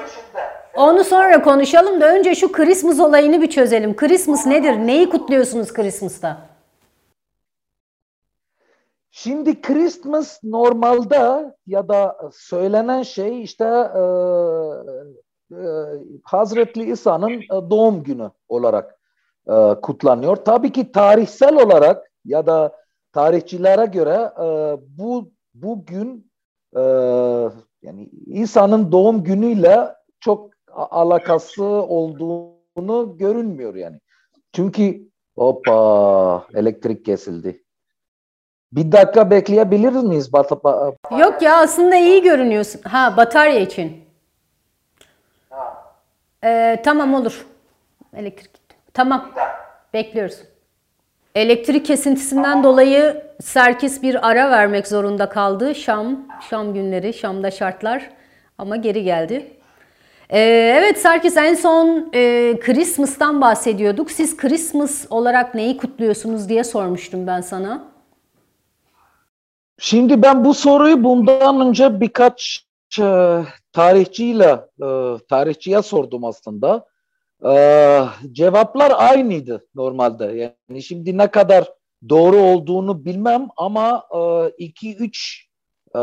onu 0.75 1.03
sonra 1.03 1.41
konuşalım 1.41 2.01
da 2.01 2.13
önce 2.13 2.36
şu 2.36 2.51
Christmas 2.51 3.00
olayını 3.00 3.41
bir 3.41 3.50
çözelim. 3.50 3.96
Christmas 3.96 4.46
nedir? 4.46 4.74
Neyi 4.74 5.10
kutluyorsunuz 5.10 5.74
Christmas'ta? 5.74 6.38
Şimdi 9.12 9.62
Christmas 9.62 10.39
normalde 10.44 11.53
ya 11.67 11.88
da 11.88 12.17
söylenen 12.34 13.03
şey 13.03 13.44
işte 13.44 13.65
e, 13.65 14.01
e, 15.51 15.63
Hazreti 16.24 16.84
İsa'nın 16.84 17.32
e, 17.32 17.70
doğum 17.70 18.03
günü 18.03 18.32
olarak 18.50 19.00
e, 19.48 19.53
kutlanıyor. 19.82 20.36
Tabii 20.36 20.72
ki 20.72 20.91
tarihsel 20.91 21.56
olarak 21.56 22.12
ya 22.27 22.46
da 22.46 22.75
tarihçilere 23.13 23.86
göre 23.86 24.31
e, 24.39 24.48
bu 24.98 25.31
bugün 25.53 26.31
e, 26.75 26.81
yani 27.81 28.10
İsa'nın 28.25 28.91
doğum 28.91 29.24
günüyle 29.24 29.96
çok 30.19 30.50
alakası 30.74 31.63
olduğunu 31.65 33.17
görünmüyor 33.17 33.75
yani. 33.75 34.00
Çünkü 34.53 35.10
hoppa 35.38 36.48
elektrik 36.53 37.05
kesildi. 37.05 37.63
Bir 38.72 38.91
dakika 38.91 39.31
bekleyebilir 39.31 39.91
miyiz? 39.91 40.34
Bat 40.34 40.51
Yok 41.19 41.41
ya 41.41 41.57
aslında 41.57 41.96
iyi 41.96 42.22
görünüyorsun. 42.22 42.81
Ha 42.81 43.13
batarya 43.17 43.60
için. 43.60 44.05
Ha. 45.50 45.84
Ee, 46.43 46.81
tamam 46.86 47.13
olur. 47.13 47.48
Elektrik 48.13 48.53
gitti. 48.53 48.75
Tamam. 48.93 49.31
Bekliyoruz. 49.93 50.43
Elektrik 51.38 51.86
kesintisinden 51.86 52.63
dolayı 52.63 53.24
Serkis 53.41 54.01
bir 54.01 54.29
ara 54.29 54.51
vermek 54.51 54.88
zorunda 54.88 55.29
kaldı. 55.29 55.75
Şam, 55.75 56.27
Şam 56.50 56.74
günleri, 56.74 57.13
Şam'da 57.13 57.51
şartlar 57.51 58.10
ama 58.58 58.75
geri 58.75 59.03
geldi. 59.03 59.51
Ee, 60.29 60.39
evet 60.77 61.00
Serkis 61.00 61.38
en 61.38 61.53
son 61.53 62.10
e, 62.13 62.53
Christmas'tan 62.60 63.41
bahsediyorduk. 63.41 64.12
Siz 64.12 64.38
Christmas 64.38 65.06
olarak 65.10 65.56
neyi 65.56 65.77
kutluyorsunuz 65.77 66.50
diye 66.50 66.63
sormuştum 66.63 67.27
ben 67.27 67.41
sana. 67.41 67.84
Şimdi 69.79 70.22
ben 70.22 70.46
bu 70.46 70.53
soruyu 70.53 71.03
bundan 71.03 71.67
önce 71.67 72.00
birkaç 72.00 72.65
e, 73.00 73.38
tarihçiyle 73.74 74.60
e, 74.82 74.88
tarihçiye 75.29 75.82
sordum 75.82 76.24
aslında. 76.24 76.86
E, 77.46 78.03
cevaplar 78.32 78.94
aynıydı 78.96 79.67
normalde. 79.75 80.25
Yani 80.25 80.82
şimdi 80.84 81.17
ne 81.17 81.27
kadar 81.27 81.74
doğru 82.10 82.38
olduğunu 82.38 83.06
bilmem 83.06 83.48
ama 83.58 84.03
e, 84.15 84.50
iki 84.58 84.96
üç 84.96 85.48
e, 85.96 86.00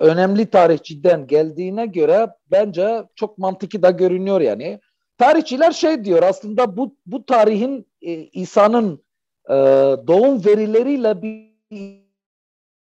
önemli 0.00 0.46
tarihçiden 0.46 1.26
geldiğine 1.26 1.86
göre 1.86 2.28
bence 2.50 3.04
çok 3.14 3.38
mantıklı 3.38 3.82
da 3.82 3.90
görünüyor 3.90 4.40
yani. 4.40 4.80
Tarihçiler 5.18 5.72
şey 5.72 6.04
diyor 6.04 6.22
aslında 6.22 6.76
bu 6.76 6.96
bu 7.06 7.26
tarihin 7.26 7.86
e, 8.02 8.12
İsa'nın 8.12 9.04
e, 9.48 9.54
doğum 10.06 10.44
verileriyle 10.44 11.22
bir 11.22 11.50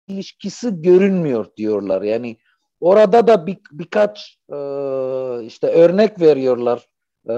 ilişkisi 0.08 0.82
görünmüyor 0.82 1.46
diyorlar. 1.58 2.02
Yani 2.02 2.38
orada 2.80 3.28
da 3.28 3.48
bir, 3.48 3.58
birkaç 3.72 4.40
e, 4.50 4.56
işte 5.46 5.68
örnek 5.68 6.22
veriyorlar 6.22 6.88
e, 7.30 7.36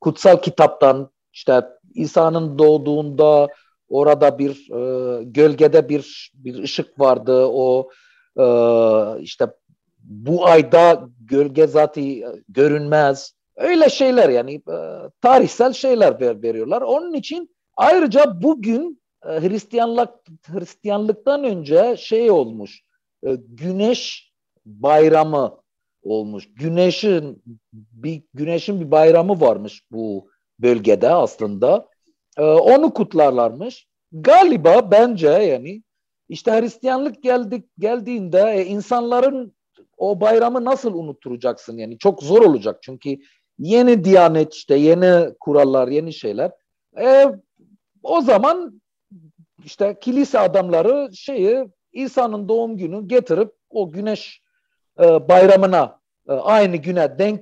kutsal 0.00 0.36
kitaptan 0.36 1.10
işte 1.32 1.64
İsa'nın 1.94 2.58
doğduğunda 2.58 3.48
orada 3.88 4.38
bir 4.38 4.70
e, 4.70 5.24
gölgede 5.24 5.88
bir 5.88 6.32
bir 6.34 6.62
ışık 6.62 7.00
vardı 7.00 7.46
o 7.46 7.90
e, 8.36 8.44
işte 9.20 9.46
bu 9.98 10.46
ayda 10.46 11.08
gölge 11.20 11.66
zaten 11.66 12.22
görünmez 12.48 13.34
öyle 13.56 13.90
şeyler 13.90 14.28
yani 14.28 14.54
e, 14.54 14.76
tarihsel 15.20 15.72
şeyler 15.72 16.20
ver, 16.20 16.42
veriyorlar 16.42 16.82
onun 16.82 17.12
için 17.12 17.50
ayrıca 17.76 18.42
bugün 18.42 19.02
Hristiyanlık 19.22 20.10
Hristiyanlıktan 20.46 21.44
önce 21.44 21.96
şey 21.98 22.30
olmuş. 22.30 22.82
Güneş 23.48 24.32
bayramı 24.66 25.60
olmuş. 26.02 26.48
Güneşin 26.54 27.42
bir 27.72 28.22
güneşin 28.34 28.80
bir 28.80 28.90
bayramı 28.90 29.40
varmış 29.40 29.82
bu 29.90 30.28
bölgede 30.58 31.10
aslında. 31.10 31.88
E, 32.36 32.42
onu 32.42 32.94
kutlarlarmış. 32.94 33.88
Galiba 34.12 34.90
bence 34.90 35.28
yani 35.28 35.82
işte 36.28 36.50
Hristiyanlık 36.60 37.22
geldik 37.22 37.64
geldiğinde 37.78 38.40
e, 38.40 38.64
insanların 38.64 39.54
o 39.96 40.20
bayramı 40.20 40.64
nasıl 40.64 40.94
unutturacaksın 40.94 41.76
yani 41.78 41.98
çok 41.98 42.22
zor 42.22 42.42
olacak 42.42 42.78
çünkü 42.82 43.16
yeni 43.58 44.04
diyanet 44.04 44.54
işte 44.54 44.74
yeni 44.74 45.34
kurallar 45.40 45.88
yeni 45.88 46.12
şeyler. 46.12 46.50
E, 47.00 47.26
o 48.02 48.20
zaman 48.20 48.80
işte 49.64 49.98
kilise 50.00 50.38
adamları 50.38 51.10
şeyi 51.14 51.68
İsa'nın 51.92 52.48
doğum 52.48 52.76
günü 52.76 53.08
getirip 53.08 53.52
o 53.70 53.90
güneş 53.90 54.42
e, 55.00 55.28
bayramına 55.28 55.98
e, 56.28 56.32
aynı 56.32 56.76
güne 56.76 57.18
denk 57.18 57.40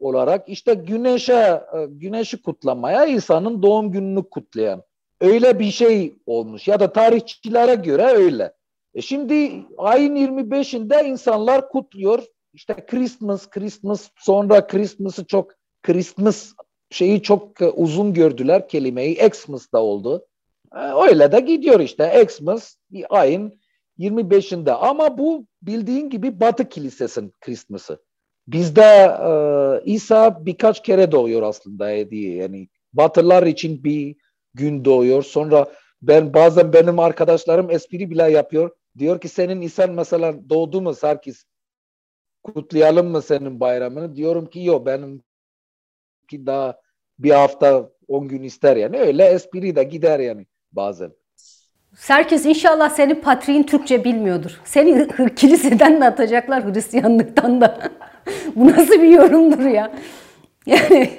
olarak 0.00 0.48
işte 0.48 0.74
güneşe 0.74 1.62
e, 1.74 1.86
güneşi 1.88 2.42
kutlamaya 2.42 3.04
İsa'nın 3.04 3.62
doğum 3.62 3.92
gününü 3.92 4.30
kutlayan 4.30 4.82
öyle 5.20 5.58
bir 5.58 5.70
şey 5.70 6.14
olmuş 6.26 6.68
ya 6.68 6.80
da 6.80 6.92
tarihçilere 6.92 7.74
göre 7.74 8.06
öyle. 8.06 8.52
E 8.94 9.02
şimdi 9.02 9.52
ayın 9.78 10.16
25'inde 10.16 11.04
insanlar 11.04 11.68
kutluyor. 11.68 12.22
İşte 12.54 12.86
Christmas, 12.86 13.50
Christmas 13.50 14.08
sonra 14.18 14.66
Christmas'ı 14.66 15.24
çok 15.24 15.52
Christmas 15.82 16.52
şeyi 16.90 17.22
çok 17.22 17.48
uzun 17.74 18.14
gördüler 18.14 18.68
kelimeyi. 18.68 19.26
Xmas 19.26 19.72
da 19.72 19.82
oldu. 19.82 20.26
Öyle 21.08 21.32
de 21.32 21.40
gidiyor 21.40 21.80
işte. 21.80 22.22
Xmas 22.22 22.76
ayın 23.10 23.60
25'inde. 23.98 24.70
Ama 24.70 25.18
bu 25.18 25.46
bildiğin 25.62 26.10
gibi 26.10 26.40
Batı 26.40 26.68
Kilisesi'nin 26.68 27.32
Christmas'ı. 27.40 28.02
Bizde 28.46 28.82
e, 28.82 29.84
İsa 29.84 30.46
birkaç 30.46 30.82
kere 30.82 31.12
doğuyor 31.12 31.42
aslında 31.42 32.10
diye. 32.10 32.36
Yani 32.36 32.68
Batılar 32.92 33.42
için 33.42 33.84
bir 33.84 34.16
gün 34.54 34.84
doğuyor. 34.84 35.22
Sonra 35.22 35.72
ben 36.02 36.34
bazen 36.34 36.72
benim 36.72 36.98
arkadaşlarım 36.98 37.70
espri 37.70 38.10
bile 38.10 38.22
yapıyor. 38.22 38.70
Diyor 38.98 39.20
ki 39.20 39.28
senin 39.28 39.60
İsa 39.60 39.86
mesela 39.86 40.48
doğdu 40.50 40.82
mu 40.82 40.94
Sarkis? 40.94 41.44
Kutlayalım 42.42 43.08
mı 43.10 43.22
senin 43.22 43.60
bayramını? 43.60 44.16
Diyorum 44.16 44.46
ki 44.46 44.64
yok 44.64 44.86
benim 44.86 45.22
ki 46.30 46.46
daha 46.46 46.80
bir 47.18 47.30
hafta 47.30 47.90
on 48.08 48.28
gün 48.28 48.42
ister 48.42 48.76
yani. 48.76 48.98
Öyle 48.98 49.24
espri 49.24 49.76
de 49.76 49.84
gider 49.84 50.20
yani 50.20 50.46
bazen. 50.72 51.12
Serkis 51.96 52.46
inşallah 52.46 52.90
senin 52.90 53.14
patriğin 53.14 53.62
Türkçe 53.62 54.04
bilmiyordur. 54.04 54.60
Seni 54.64 55.08
kiliseden 55.36 56.00
de 56.00 56.04
atacaklar 56.04 56.64
Hristiyanlıktan 56.64 57.60
da. 57.60 57.78
Bu 58.56 58.66
nasıl 58.70 59.02
bir 59.02 59.08
yorumdur 59.08 59.64
ya? 59.64 59.92
Yani 60.66 61.10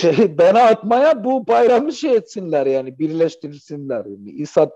şey 0.00 0.38
bana 0.38 0.62
atmaya 0.62 1.24
bu 1.24 1.46
bayramı 1.46 1.92
şey 1.92 2.16
etsinler 2.16 2.66
yani 2.66 2.98
birleştirsinler. 2.98 4.04
Yani 4.04 4.30
İsa 4.30 4.70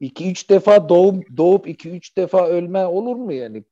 iki 0.00 0.30
üç 0.30 0.50
defa 0.50 0.88
doğup 0.88 1.36
doğup 1.36 1.68
iki 1.68 1.90
üç 1.90 2.16
defa 2.16 2.46
ölme 2.46 2.86
olur 2.86 3.16
mu 3.16 3.32
yani? 3.32 3.64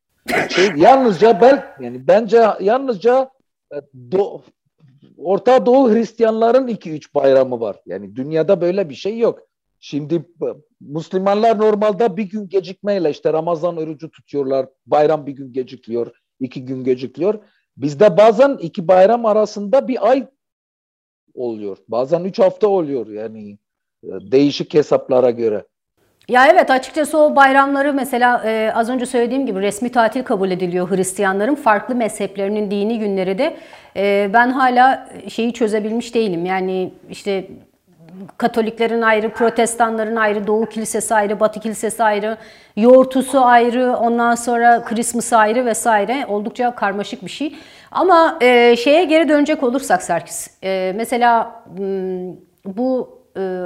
Şey, 0.49 0.71
yalnızca 0.77 1.41
bel 1.41 1.65
yani 1.81 2.09
bence 2.09 2.45
yalnızca 2.61 3.31
e, 3.73 3.77
do, 4.13 4.43
Orta 5.19 5.67
Doğu 5.67 5.91
Hristiyanların 5.91 6.67
iki 6.67 6.91
üç 6.91 7.15
bayramı 7.15 7.61
var. 7.61 7.81
Yani 7.87 8.17
dünyada 8.17 8.61
böyle 8.61 8.89
bir 8.89 8.95
şey 8.95 9.19
yok. 9.19 9.41
Şimdi 9.81 10.25
Müslümanlar 10.81 11.59
normalde 11.59 12.17
bir 12.17 12.23
gün 12.23 12.49
gecikmeyle 12.49 13.11
işte 13.11 13.33
Ramazan 13.33 13.77
orucu 13.77 14.11
tutuyorlar. 14.11 14.67
Bayram 14.87 15.27
bir 15.27 15.33
gün 15.33 15.53
gecikiyor, 15.53 16.13
iki 16.41 16.65
gün 16.65 16.85
gecikiyor. 16.85 17.45
Bizde 17.77 18.17
bazen 18.17 18.57
iki 18.61 18.89
bayram 18.89 19.27
arasında 19.27 19.89
bir 19.89 20.11
ay 20.11 20.27
oluyor. 21.35 21.79
Bazen 21.89 22.25
üç 22.25 22.39
hafta 22.39 22.69
oluyor 22.69 23.07
yani 23.07 23.59
e, 24.05 24.09
değişik 24.33 24.75
hesaplara 24.75 25.31
göre. 25.31 25.67
Ya 26.29 26.47
evet 26.47 26.71
açıkçası 26.71 27.19
o 27.19 27.37
bayramları 27.37 27.93
mesela 27.95 28.43
e, 28.45 28.73
az 28.75 28.91
önce 28.91 29.07
söylediğim 29.07 29.47
gibi 29.47 29.61
resmi 29.61 29.93
tatil 29.93 30.23
kabul 30.23 30.51
ediliyor 30.51 30.91
Hristiyanların. 30.91 31.55
Farklı 31.55 31.95
mezheplerinin 31.95 32.71
dini 32.71 32.99
günleri 32.99 33.39
de 33.39 33.57
e, 33.97 34.31
ben 34.33 34.51
hala 34.51 35.09
şeyi 35.29 35.53
çözebilmiş 35.53 36.15
değilim. 36.15 36.47
Yani 36.47 36.93
işte 37.11 37.45
Katoliklerin 38.39 39.03
ayrı, 39.03 39.31
Protestanların 39.31 40.17
ayrı, 40.17 40.47
Doğu 40.47 40.67
Kilisesi 40.67 41.15
ayrı, 41.15 41.41
Batı 41.41 41.61
Kilisesi 41.61 42.05
ayrı, 42.05 42.37
yoğurtusu 42.77 43.41
ayrı, 43.45 43.97
ondan 43.97 44.35
sonra 44.35 44.85
Christmas 44.85 45.33
ayrı 45.33 45.67
vesaire. 45.67 46.27
Oldukça 46.29 46.75
karmaşık 46.75 47.25
bir 47.25 47.31
şey. 47.31 47.57
Ama 47.91 48.39
e, 48.41 48.77
şeye 48.77 49.05
geri 49.05 49.29
dönecek 49.29 49.63
olursak 49.63 50.03
Serkis, 50.03 50.51
e, 50.63 50.93
mesela 50.97 51.63
bu 52.65 53.19
e, 53.37 53.61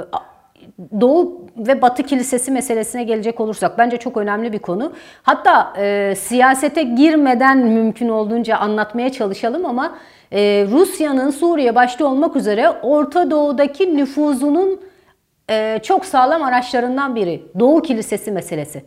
Doğu 1.01 1.47
ve 1.57 1.81
Batı 1.81 2.03
Kilisesi 2.03 2.51
meselesine 2.51 3.03
gelecek 3.03 3.39
olursak 3.39 3.77
bence 3.77 3.97
çok 3.97 4.17
önemli 4.17 4.53
bir 4.53 4.59
konu. 4.59 4.93
Hatta 5.23 5.73
e, 5.77 6.13
siyasete 6.17 6.83
girmeden 6.83 7.57
mümkün 7.57 8.09
olduğunca 8.09 8.57
anlatmaya 8.57 9.11
çalışalım 9.11 9.65
ama 9.65 9.97
e, 10.31 10.67
Rusya'nın 10.71 11.29
Suriye 11.29 11.75
başta 11.75 12.05
olmak 12.05 12.35
üzere 12.35 12.69
Orta 12.69 13.31
Doğu'daki 13.31 13.97
nüfuzunun 13.97 14.79
e, 15.49 15.79
çok 15.83 16.05
sağlam 16.05 16.43
araçlarından 16.43 17.15
biri 17.15 17.43
Doğu 17.59 17.81
Kilisesi 17.81 18.31
meselesi. 18.31 18.83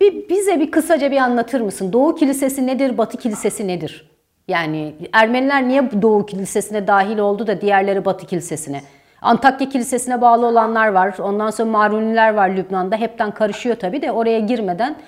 Bir, 0.00 0.28
bize 0.28 0.60
bir 0.60 0.70
kısaca 0.70 1.10
bir 1.10 1.16
anlatır 1.16 1.60
mısın? 1.60 1.92
Doğu 1.92 2.14
Kilisesi 2.14 2.66
nedir, 2.66 2.98
Batı 2.98 3.16
Kilisesi 3.16 3.68
nedir? 3.68 4.10
Yani 4.48 4.94
Ermeniler 5.12 5.68
niye 5.68 6.02
Doğu 6.02 6.26
Kilisesi'ne 6.26 6.86
dahil 6.86 7.18
oldu 7.18 7.46
da 7.46 7.60
diğerleri 7.60 8.04
Batı 8.04 8.26
Kilisesi'ne? 8.26 8.80
Antakya 9.24 9.68
Kilisesi'ne 9.68 10.20
bağlı 10.20 10.46
olanlar 10.46 10.88
var. 10.88 11.18
Ondan 11.18 11.50
sonra 11.50 11.70
Maruniler 11.70 12.34
var 12.34 12.50
Lübnan'da. 12.50 12.96
Hepten 12.96 13.34
karışıyor 13.34 13.76
tabii 13.76 14.02
de 14.02 14.12
oraya 14.12 14.38
girmeden 14.38 14.98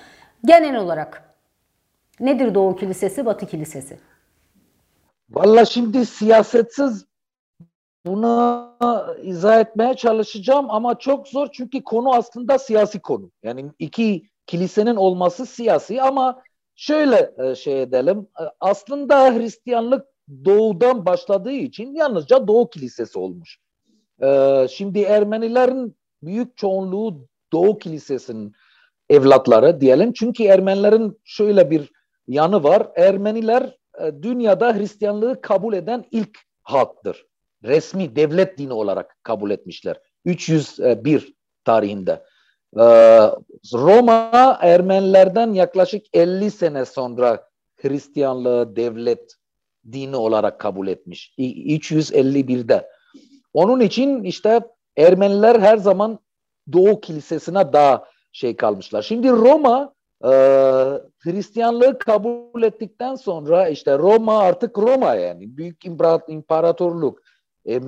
genel 0.45 0.75
olarak 0.75 1.35
nedir 2.19 2.55
Doğu 2.55 2.75
Kilisesi, 2.75 3.25
Batı 3.25 3.45
Kilisesi? 3.45 3.99
Valla 5.29 5.65
şimdi 5.65 6.05
siyasetsiz 6.05 7.05
bunu 8.05 8.73
izah 9.23 9.59
etmeye 9.59 9.93
çalışacağım 9.93 10.65
ama 10.69 10.99
çok 10.99 11.27
zor 11.27 11.47
çünkü 11.51 11.83
konu 11.83 12.13
aslında 12.13 12.59
siyasi 12.59 12.99
konu. 12.99 13.31
Yani 13.43 13.71
iki 13.79 14.23
kilisenin 14.47 14.95
olması 14.95 15.45
siyasi 15.45 16.01
ama 16.01 16.41
şöyle 16.75 17.31
e, 17.37 17.55
şey 17.55 17.81
edelim. 17.81 18.27
E, 18.39 18.43
aslında 18.59 19.35
Hristiyanlık 19.35 20.05
doğudan 20.45 21.05
başladığı 21.05 21.51
için 21.51 21.95
yalnızca 21.95 22.47
Doğu 22.47 22.69
Kilisesi 22.69 23.19
olmuş. 23.19 23.59
Ee, 24.23 24.67
şimdi 24.71 24.99
Ermenilerin 24.99 25.95
büyük 26.21 26.57
çoğunluğu 26.57 27.27
Doğu 27.51 27.77
Kilisesi'nin 27.77 28.53
evlatları 29.09 29.81
diyelim. 29.81 30.13
Çünkü 30.13 30.43
Ermenilerin 30.43 31.19
şöyle 31.23 31.71
bir 31.71 31.91
yanı 32.27 32.63
var. 32.63 32.87
Ermeniler 32.95 33.77
e, 34.01 34.23
dünyada 34.23 34.75
Hristiyanlığı 34.75 35.41
kabul 35.41 35.73
eden 35.73 36.05
ilk 36.11 36.39
halktır. 36.63 37.25
Resmi 37.63 38.15
devlet 38.15 38.57
dini 38.57 38.73
olarak 38.73 39.17
kabul 39.23 39.51
etmişler. 39.51 39.99
301 40.25 41.33
tarihinde. 41.65 42.23
Ee, 42.79 42.81
Roma 43.73 44.57
Ermenilerden 44.61 45.53
yaklaşık 45.53 46.05
50 46.13 46.51
sene 46.51 46.85
sonra 46.85 47.49
Hristiyanlığı 47.75 48.75
devlet 48.75 49.33
dini 49.91 50.15
olarak 50.15 50.59
kabul 50.59 50.87
etmiş. 50.87 51.33
351'de. 51.37 52.87
Onun 53.57 53.79
için 53.79 54.23
işte 54.23 54.59
Ermeniler 54.97 55.59
her 55.59 55.77
zaman 55.77 56.19
Doğu 56.73 57.01
Kilisesi'ne 57.01 57.73
daha 57.73 58.05
şey 58.31 58.55
kalmışlar. 58.55 59.01
Şimdi 59.01 59.29
Roma 59.29 59.93
e, 60.23 60.29
Hristiyanlığı 61.19 61.99
kabul 61.99 62.63
ettikten 62.63 63.15
sonra 63.15 63.67
işte 63.67 63.97
Roma 63.97 64.39
artık 64.39 64.77
Roma 64.77 65.15
yani 65.15 65.57
büyük 65.57 65.85
imparatorluk. 66.27 67.21
E, 67.69 67.81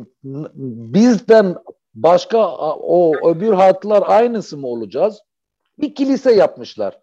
bizden 0.93 1.55
başka 1.93 2.55
o 2.75 3.13
öbür 3.29 3.53
halklar 3.53 4.03
aynısı 4.07 4.57
mı 4.57 4.67
olacağız? 4.67 5.21
Bir 5.79 5.95
kilise 5.95 6.33
yapmışlar. 6.33 6.99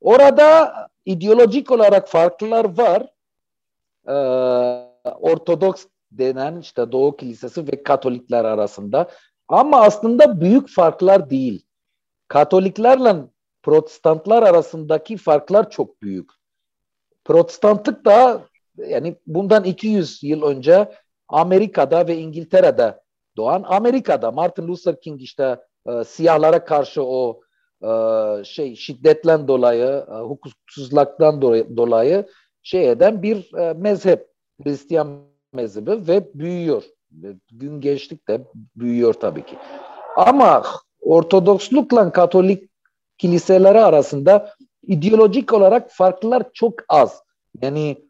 Orada 0.00 0.74
ideolojik 1.04 1.70
olarak 1.70 2.08
farklılar 2.08 2.78
var. 2.78 3.06
Ee, 4.08 4.12
Ortodoks 5.20 5.86
denen 6.18 6.60
işte 6.60 6.92
Doğu 6.92 7.16
Kilisesi 7.16 7.66
ve 7.72 7.82
Katolikler 7.82 8.44
arasında. 8.44 9.08
Ama 9.48 9.80
aslında 9.80 10.40
büyük 10.40 10.68
farklar 10.68 11.30
değil. 11.30 11.66
Katoliklerle 12.28 13.16
Protestantlar 13.62 14.42
arasındaki 14.42 15.16
farklar 15.16 15.70
çok 15.70 16.02
büyük. 16.02 16.30
Protestantlık 17.24 18.04
da 18.04 18.42
yani 18.76 19.16
bundan 19.26 19.64
200 19.64 20.22
yıl 20.22 20.42
önce 20.42 20.92
Amerika'da 21.28 22.08
ve 22.08 22.16
İngiltere'de 22.16 23.00
doğan 23.36 23.64
Amerika'da 23.66 24.30
Martin 24.30 24.68
Luther 24.68 25.00
King 25.00 25.22
işte 25.22 25.60
e, 25.86 26.04
siyahlara 26.04 26.64
karşı 26.64 27.02
o 27.02 27.40
e, 27.82 27.90
şey 28.44 28.76
şiddetten 28.76 29.48
dolayı, 29.48 30.06
e, 30.10 30.14
hukuksuzluktan 30.14 31.42
dolayı 31.76 32.26
şey 32.62 32.90
eden 32.90 33.22
bir 33.22 33.54
e, 33.54 33.72
mezhep, 33.72 34.28
Hristiyan 34.64 35.35
mezhebi 35.56 36.08
ve 36.08 36.34
büyüyor. 36.34 36.82
Gün 37.52 37.80
geçtikçe 37.80 38.40
büyüyor 38.76 39.14
tabii 39.14 39.46
ki. 39.46 39.56
Ama 40.16 40.62
Ortodokslukla 41.00 42.12
Katolik 42.12 42.70
kiliseleri 43.18 43.80
arasında 43.80 44.54
ideolojik 44.82 45.52
olarak 45.52 45.90
farklar 45.90 46.52
çok 46.52 46.74
az. 46.88 47.22
Yani 47.62 48.08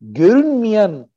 görünmeyen 0.00 1.10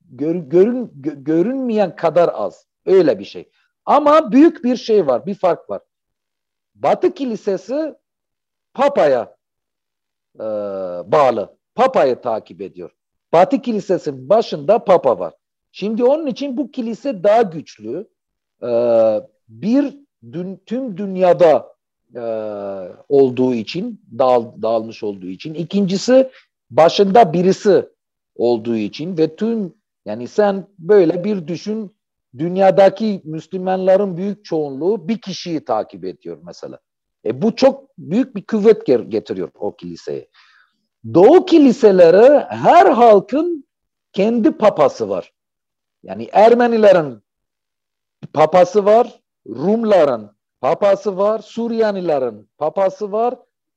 gör, 0.00 0.34
görün, 0.34 0.90
görünmeyen 1.24 1.96
kadar 1.96 2.30
az. 2.34 2.66
Öyle 2.86 3.18
bir 3.18 3.24
şey. 3.24 3.50
Ama 3.84 4.32
büyük 4.32 4.64
bir 4.64 4.76
şey 4.76 5.06
var, 5.06 5.26
bir 5.26 5.34
fark 5.34 5.70
var. 5.70 5.82
Batı 6.74 7.14
Kilisesi 7.14 7.94
Papa'ya 8.74 9.36
e, 10.34 10.44
bağlı. 11.12 11.56
Papa'yı 11.74 12.20
takip 12.20 12.60
ediyor. 12.60 12.90
Batı 13.36 13.62
Kilisesi'nin 13.62 14.28
başında 14.28 14.84
Papa 14.84 15.18
var. 15.18 15.34
Şimdi 15.72 16.04
onun 16.04 16.26
için 16.26 16.56
bu 16.56 16.70
kilise 16.70 17.22
daha 17.22 17.42
güçlü. 17.42 18.08
Ee, 18.62 19.20
bir 19.48 19.96
dün, 20.32 20.62
tüm 20.66 20.96
dünyada 20.96 21.74
e, 22.14 22.22
olduğu 23.08 23.54
için, 23.54 24.00
dağıl, 24.18 24.62
dağılmış 24.62 25.02
olduğu 25.02 25.26
için. 25.26 25.54
İkincisi 25.54 26.30
başında 26.70 27.32
birisi 27.32 27.88
olduğu 28.34 28.76
için 28.76 29.18
ve 29.18 29.36
tüm 29.36 29.74
yani 30.06 30.28
sen 30.28 30.66
böyle 30.78 31.24
bir 31.24 31.46
düşün 31.48 31.96
dünyadaki 32.38 33.20
Müslümanların 33.24 34.16
büyük 34.16 34.44
çoğunluğu 34.44 35.08
bir 35.08 35.20
kişiyi 35.20 35.64
takip 35.64 36.04
ediyor 36.04 36.38
mesela. 36.46 36.78
E 37.26 37.42
bu 37.42 37.56
çok 37.56 37.98
büyük 37.98 38.36
bir 38.36 38.46
kuvvet 38.46 38.86
getiriyor 38.86 39.48
o 39.54 39.76
kiliseye. 39.76 40.28
Doğu 41.14 41.46
kiliseleri 41.46 42.38
her 42.38 42.86
halkın 42.86 43.64
kendi 44.12 44.52
papası 44.52 45.08
var. 45.08 45.32
Yani 46.02 46.28
Ermenilerin 46.32 47.22
papası 48.32 48.84
var, 48.84 49.20
Rumların 49.48 50.30
papası 50.60 51.16
var, 51.16 51.38
Suryanilerin 51.38 52.48
papası 52.58 53.12
var. 53.12 53.34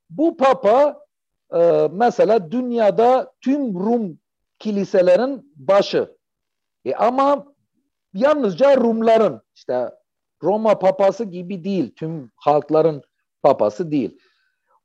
Bu 0.10 0.38
papa 0.38 1.06
e, 1.54 1.90
mesela 1.92 2.52
dünyada 2.52 3.34
tüm 3.42 3.80
Rum 3.80 4.20
kiliselerin 4.60 5.54
başı. 5.56 6.16
E 6.86 6.96
ama 6.96 7.46
yalnızca 8.14 8.78
Rumların 8.78 9.42
işte 9.56 9.92
Roma 10.44 10.80
papası 10.80 11.24
gibi 11.24 11.64
değil. 11.64 11.96
Tüm 11.96 12.32
halkların 12.36 13.04
papası 13.44 13.92
değil. 13.92 14.20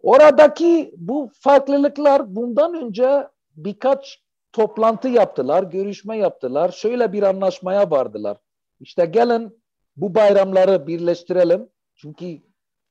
Oradaki 0.04 0.94
bu 0.96 1.30
farklılıklar 1.40 2.34
bundan 2.36 2.74
önce 2.74 3.28
birkaç 3.56 4.22
toplantı 4.52 5.08
yaptılar, 5.08 5.62
görüşme 5.62 6.16
yaptılar. 6.16 6.72
Şöyle 6.72 7.12
bir 7.12 7.22
anlaşmaya 7.22 7.90
vardılar. 7.90 8.36
İşte 8.80 9.06
gelin 9.06 9.62
bu 9.96 10.14
bayramları 10.14 10.86
birleştirelim. 10.86 11.68
Çünkü 11.94 12.38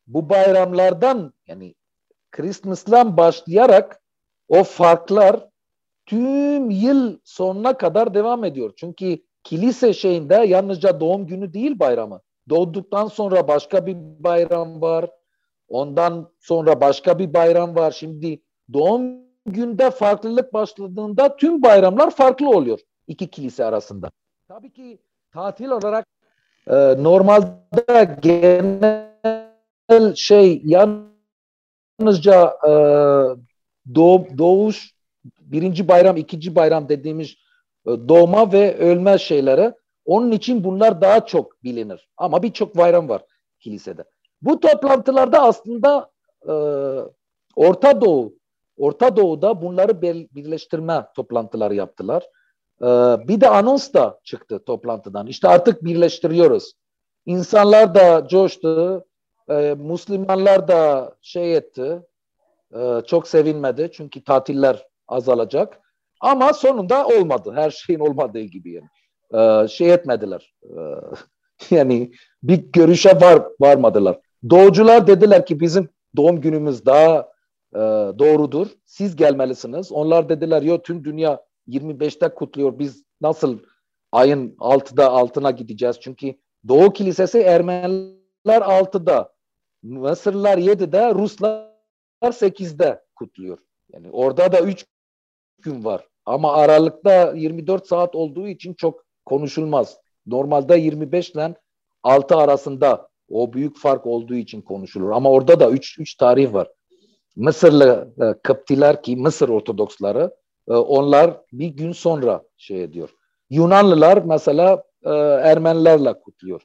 bu 0.08 0.30
bayramlardan 0.30 1.34
yani 1.48 1.76
Christmas'dan 2.32 3.18
başlayarak 3.18 4.02
o 4.48 4.64
farklar 4.64 5.48
tüm 6.06 6.70
yıl 6.70 7.18
sonuna 7.24 7.78
kadar 7.78 8.14
devam 8.14 8.44
ediyor. 8.44 8.74
Çünkü 8.76 9.20
kilise 9.44 9.94
şeyinde 9.94 10.36
yalnızca 10.36 11.00
doğum 11.00 11.28
günü 11.28 11.54
değil 11.54 11.80
bayramı. 11.80 12.22
Doğduktan 12.50 13.08
sonra 13.08 13.48
başka 13.48 13.86
bir 13.86 13.98
bayram 14.00 14.82
var. 14.82 15.10
Ondan 15.74 16.30
sonra 16.40 16.82
başka 16.82 17.20
bir 17.20 17.34
bayram 17.34 17.76
var. 17.76 17.92
Şimdi 17.92 18.42
doğum 18.74 19.04
günde 19.46 19.92
farklılık 19.92 20.54
başladığında 20.54 21.36
tüm 21.36 21.64
bayramlar 21.64 22.12
farklı 22.12 22.50
oluyor 22.50 22.80
iki 23.08 23.28
kilise 23.28 23.66
arasında. 23.66 24.12
Tabii 24.48 24.72
ki 24.72 25.00
tatil 25.32 25.70
olarak 25.70 26.06
e, 26.68 27.04
normalde 27.04 28.18
genel 28.22 30.16
şey 30.16 30.62
yalnızca 30.66 32.58
e, 32.68 32.72
doğ, 33.96 34.26
doğuş 34.38 34.94
birinci 35.40 35.88
bayram, 35.88 36.18
ikinci 36.18 36.56
bayram 36.56 36.90
dediğimiz 36.90 37.36
e, 37.86 37.90
doğma 37.90 38.52
ve 38.52 38.78
ölme 38.78 39.18
şeyleri. 39.18 39.74
Onun 40.06 40.32
için 40.32 40.64
bunlar 40.64 41.02
daha 41.02 41.26
çok 41.26 41.64
bilinir. 41.64 42.10
Ama 42.18 42.44
birçok 42.44 42.78
bayram 42.78 43.10
var 43.10 43.22
kilisede. 43.60 44.04
Bu 44.44 44.60
toplantılarda 44.60 45.42
aslında 45.42 46.12
e, 46.48 46.54
Orta 47.56 48.02
Doğu, 48.02 48.34
Orta 48.78 49.16
Doğu'da 49.16 49.62
bunları 49.62 50.02
birleştirme 50.36 51.06
toplantıları 51.16 51.76
yaptılar. 51.76 52.24
E, 52.82 52.88
bir 53.28 53.42
de 53.42 53.50
anons 53.50 53.94
da 53.94 54.20
çıktı 54.24 54.64
toplantıdan. 54.66 55.28
İşte 55.28 55.48
artık 55.48 55.84
birleştiriyoruz. 55.84 56.74
İnsanlar 57.26 57.96
da 57.96 58.28
coştu, 58.28 59.06
e, 59.50 59.76
Müslümanlar 59.78 60.68
da 60.68 61.16
şey 61.22 61.56
etti, 61.56 62.02
e, 62.76 63.02
çok 63.08 63.28
sevinmedi 63.28 63.90
çünkü 63.94 64.24
tatiller 64.24 64.88
azalacak. 65.08 65.80
Ama 66.22 66.54
sonunda 66.54 67.08
olmadı. 67.08 67.52
Her 67.56 67.72
şeyin 67.72 68.00
olmadığı 68.00 68.42
gibi 68.42 68.72
yani. 68.72 68.90
Ee, 69.34 69.68
şey 69.68 69.94
etmediler. 69.94 70.54
Ee, 70.64 70.80
yani 71.76 72.12
bir 72.44 72.56
görüşe 72.56 73.22
var 73.22 73.44
varmadılar. 73.60 74.20
Doğucular 74.50 75.08
dediler 75.08 75.46
ki 75.46 75.60
bizim 75.60 75.90
doğum 76.16 76.42
günümüz 76.42 76.86
daha 76.86 77.32
e, 77.76 77.80
doğrudur. 78.20 78.68
Siz 78.86 79.16
gelmelisiniz. 79.16 79.92
Onlar 79.92 80.30
dediler 80.30 80.62
yo 80.62 80.82
tüm 80.82 81.04
dünya 81.04 81.46
25'te 81.68 82.30
kutluyor. 82.30 82.80
Biz 82.80 83.04
nasıl 83.22 83.60
ayın 84.12 84.56
6'da 84.60 85.10
altına 85.10 85.52
gideceğiz? 85.52 86.00
Çünkü 86.02 86.36
Doğu 86.68 86.94
Kilisesi 86.94 87.40
Ermeniler 87.40 88.62
6'da, 88.62 89.34
Mısırlar 89.84 90.58
7'de, 90.58 91.14
Ruslar 91.14 91.70
8'de 92.24 93.04
kutluyor. 93.16 93.58
Yani 93.94 94.12
orada 94.12 94.52
da 94.52 94.60
3 94.60 94.86
gün 95.62 95.86
var. 95.86 96.08
Ama 96.26 96.54
aralıkta 96.54 97.34
24 97.36 97.88
saat 97.88 98.16
olduğu 98.16 98.48
için 98.48 98.74
çok 98.74 99.06
konuşulmaz. 99.26 99.98
Normalde 100.26 100.78
25 100.78 101.30
ile 101.30 101.56
6 102.04 102.36
arasında 102.38 103.10
o 103.30 103.54
büyük 103.54 103.78
fark 103.78 104.06
olduğu 104.06 104.36
için 104.36 104.62
konuşulur. 104.62 105.12
Ama 105.12 105.32
orada 105.32 105.60
da 105.60 105.70
3 105.70 106.00
3 106.00 106.16
tarih 106.16 106.54
var. 106.54 106.68
Mısırlı 107.36 108.14
e, 108.22 108.34
Kıptiler 108.44 109.04
ki 109.04 109.16
Mısır 109.16 109.50
Ortodoksları 109.50 110.36
e, 110.70 110.74
onlar 110.74 111.42
bir 111.54 111.68
gün 111.68 111.92
sonra 111.92 112.44
şey 112.58 112.84
ediyor. 112.84 113.10
Yunanlılar 113.50 114.18
mesela 114.26 114.84
e, 115.04 115.10
Ermenilerle 115.44 116.14
kutluyor. 116.20 116.62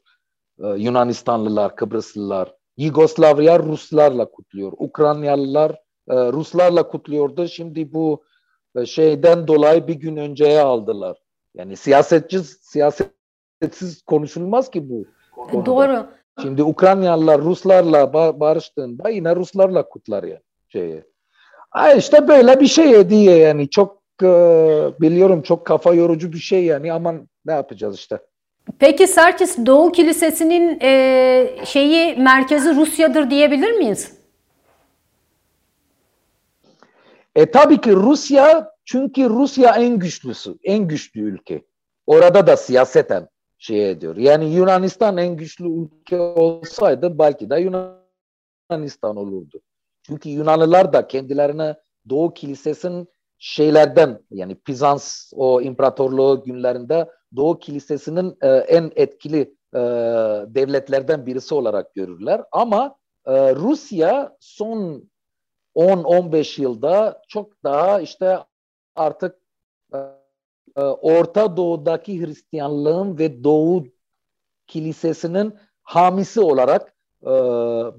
E, 0.62 0.66
Yunanistanlılar, 0.68 1.76
Kıbrıslılar, 1.76 2.54
Yugoslavya 2.76 3.58
Ruslarla 3.58 4.30
kutluyor. 4.30 4.72
Ukraynalılar 4.78 5.70
e, 6.08 6.14
Ruslarla 6.14 6.88
kutluyordu. 6.88 7.48
Şimdi 7.48 7.92
bu 7.92 8.22
şeyden 8.86 9.48
dolayı 9.48 9.86
bir 9.86 9.94
gün 9.94 10.16
önceye 10.16 10.60
aldılar. 10.60 11.18
Yani 11.54 11.76
siyasetçi 11.76 12.38
siyasetsiz 12.40 14.02
konuşulmaz 14.06 14.70
ki 14.70 14.90
bu. 14.90 15.04
Konuda. 15.32 15.66
Doğru. 15.66 16.06
Şimdi 16.42 16.62
Ukraynalılar 16.62 17.40
Ruslarla 17.40 18.12
barıştığında 18.40 19.08
yine 19.08 19.36
Ruslarla 19.36 19.88
kutlar 19.88 20.22
ya 20.24 20.40
şeyi. 20.68 21.04
Ha 21.70 21.92
işte 21.92 22.28
böyle 22.28 22.60
bir 22.60 22.66
şey 22.66 23.10
diye 23.10 23.36
yani 23.36 23.70
çok 23.70 24.02
e, 24.22 24.26
biliyorum 25.00 25.42
çok 25.42 25.66
kafa 25.66 25.94
yorucu 25.94 26.32
bir 26.32 26.38
şey 26.38 26.64
yani 26.64 26.92
ama 26.92 27.14
ne 27.46 27.52
yapacağız 27.52 27.96
işte. 27.96 28.18
Peki 28.78 29.06
Serkis 29.06 29.58
Doğu 29.66 29.92
Kilisesi'nin 29.92 30.78
e, 30.82 31.64
şeyi 31.64 32.16
merkezi 32.16 32.76
Rusya'dır 32.76 33.30
diyebilir 33.30 33.72
miyiz? 33.72 34.18
E 37.36 37.50
tabii 37.50 37.80
ki 37.80 37.92
Rusya 37.92 38.70
çünkü 38.84 39.30
Rusya 39.30 39.76
en 39.76 39.98
güçlüsü, 39.98 40.54
en 40.64 40.88
güçlü 40.88 41.20
ülke. 41.20 41.62
Orada 42.06 42.46
da 42.46 42.56
siyaseten 42.56 43.28
şey 43.58 43.90
ediyor. 43.90 44.16
Yani 44.16 44.54
Yunanistan 44.54 45.16
en 45.16 45.36
güçlü 45.36 45.82
ülke 45.82 46.20
olsaydı 46.20 47.18
belki 47.18 47.50
de 47.50 47.60
Yunanistan 47.60 49.16
olurdu. 49.16 49.60
Çünkü 50.02 50.28
Yunanlılar 50.28 50.92
da 50.92 51.08
kendilerine 51.08 51.76
Doğu 52.08 52.34
Kilisesi'nin 52.34 53.08
şeylerden 53.38 54.20
yani 54.30 54.56
Bizans 54.66 55.32
o 55.36 55.60
imparatorluğu 55.60 56.42
günlerinde 56.44 57.10
Doğu 57.36 57.58
Kilisesi'nin 57.58 58.36
e, 58.42 58.48
en 58.48 58.92
etkili 58.96 59.40
e, 59.74 59.78
devletlerden 60.54 61.26
birisi 61.26 61.54
olarak 61.54 61.94
görürler. 61.94 62.42
Ama 62.52 62.96
e, 63.26 63.54
Rusya 63.54 64.36
son 64.40 65.10
10-15 65.76 66.62
yılda 66.62 67.22
çok 67.28 67.64
daha 67.64 68.00
işte 68.00 68.38
artık 68.96 69.38
Orta 70.76 71.56
Doğu'daki 71.56 72.26
Hristiyanlığın 72.26 73.18
ve 73.18 73.44
Doğu 73.44 73.84
Kilisesi'nin 74.66 75.54
hamisi 75.82 76.40
olarak 76.40 76.94
e, 77.22 77.30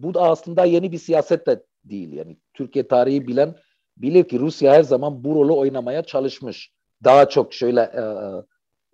bu 0.04 0.14
da 0.14 0.22
aslında 0.22 0.66
yeni 0.66 0.92
bir 0.92 0.98
siyaset 0.98 1.48
de 1.48 1.64
değil. 1.84 2.14
Yani 2.14 2.38
Türkiye 2.54 2.88
tarihi 2.88 3.28
bilen 3.28 3.56
bilir 3.98 4.24
ki 4.24 4.40
Rusya 4.40 4.74
her 4.74 4.84
zaman 4.84 5.24
bu 5.24 5.36
rolü 5.36 5.52
oynamaya 5.52 6.04
çalışmış. 6.04 6.72
Daha 7.04 7.30
çok 7.30 7.54
şöyle 7.54 7.82
e, 7.82 8.04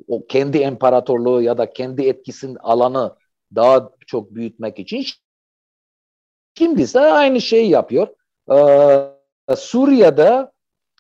o 0.08 0.28
kendi 0.28 0.58
imparatorluğu 0.58 1.42
ya 1.42 1.58
da 1.58 1.74
kendi 1.74 2.08
etkisin 2.08 2.56
alanı 2.56 3.16
daha 3.56 3.90
çok 4.08 4.36
büyütmek 4.36 4.80
için. 4.80 5.06
Şimdi 6.58 6.82
ise 6.82 7.00
aynı 7.00 7.42
şeyi 7.42 7.70
yapıyor. 7.70 8.08
Ee, 8.52 9.56
Suriye'de, 9.56 10.52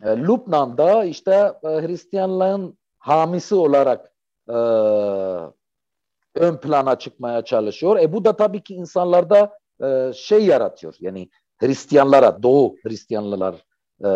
e, 0.03 0.17
Lübnan'da 0.17 1.03
işte 1.03 1.53
e, 1.63 1.67
Hristiyanlığın 1.67 2.77
hamisi 2.97 3.55
olarak 3.55 4.11
e, 4.49 4.57
ön 6.35 6.57
plana 6.57 6.99
çıkmaya 6.99 7.41
çalışıyor. 7.41 7.99
E 7.99 8.13
bu 8.13 8.25
da 8.25 8.35
tabii 8.35 8.63
ki 8.63 8.73
insanlarda 8.73 9.57
e, 9.83 10.11
şey 10.15 10.45
yaratıyor. 10.45 10.95
Yani 10.99 11.29
Hristiyanlara, 11.57 12.43
Doğu 12.43 12.75
Hristiyanlılar 12.83 13.55
e, 14.03 14.07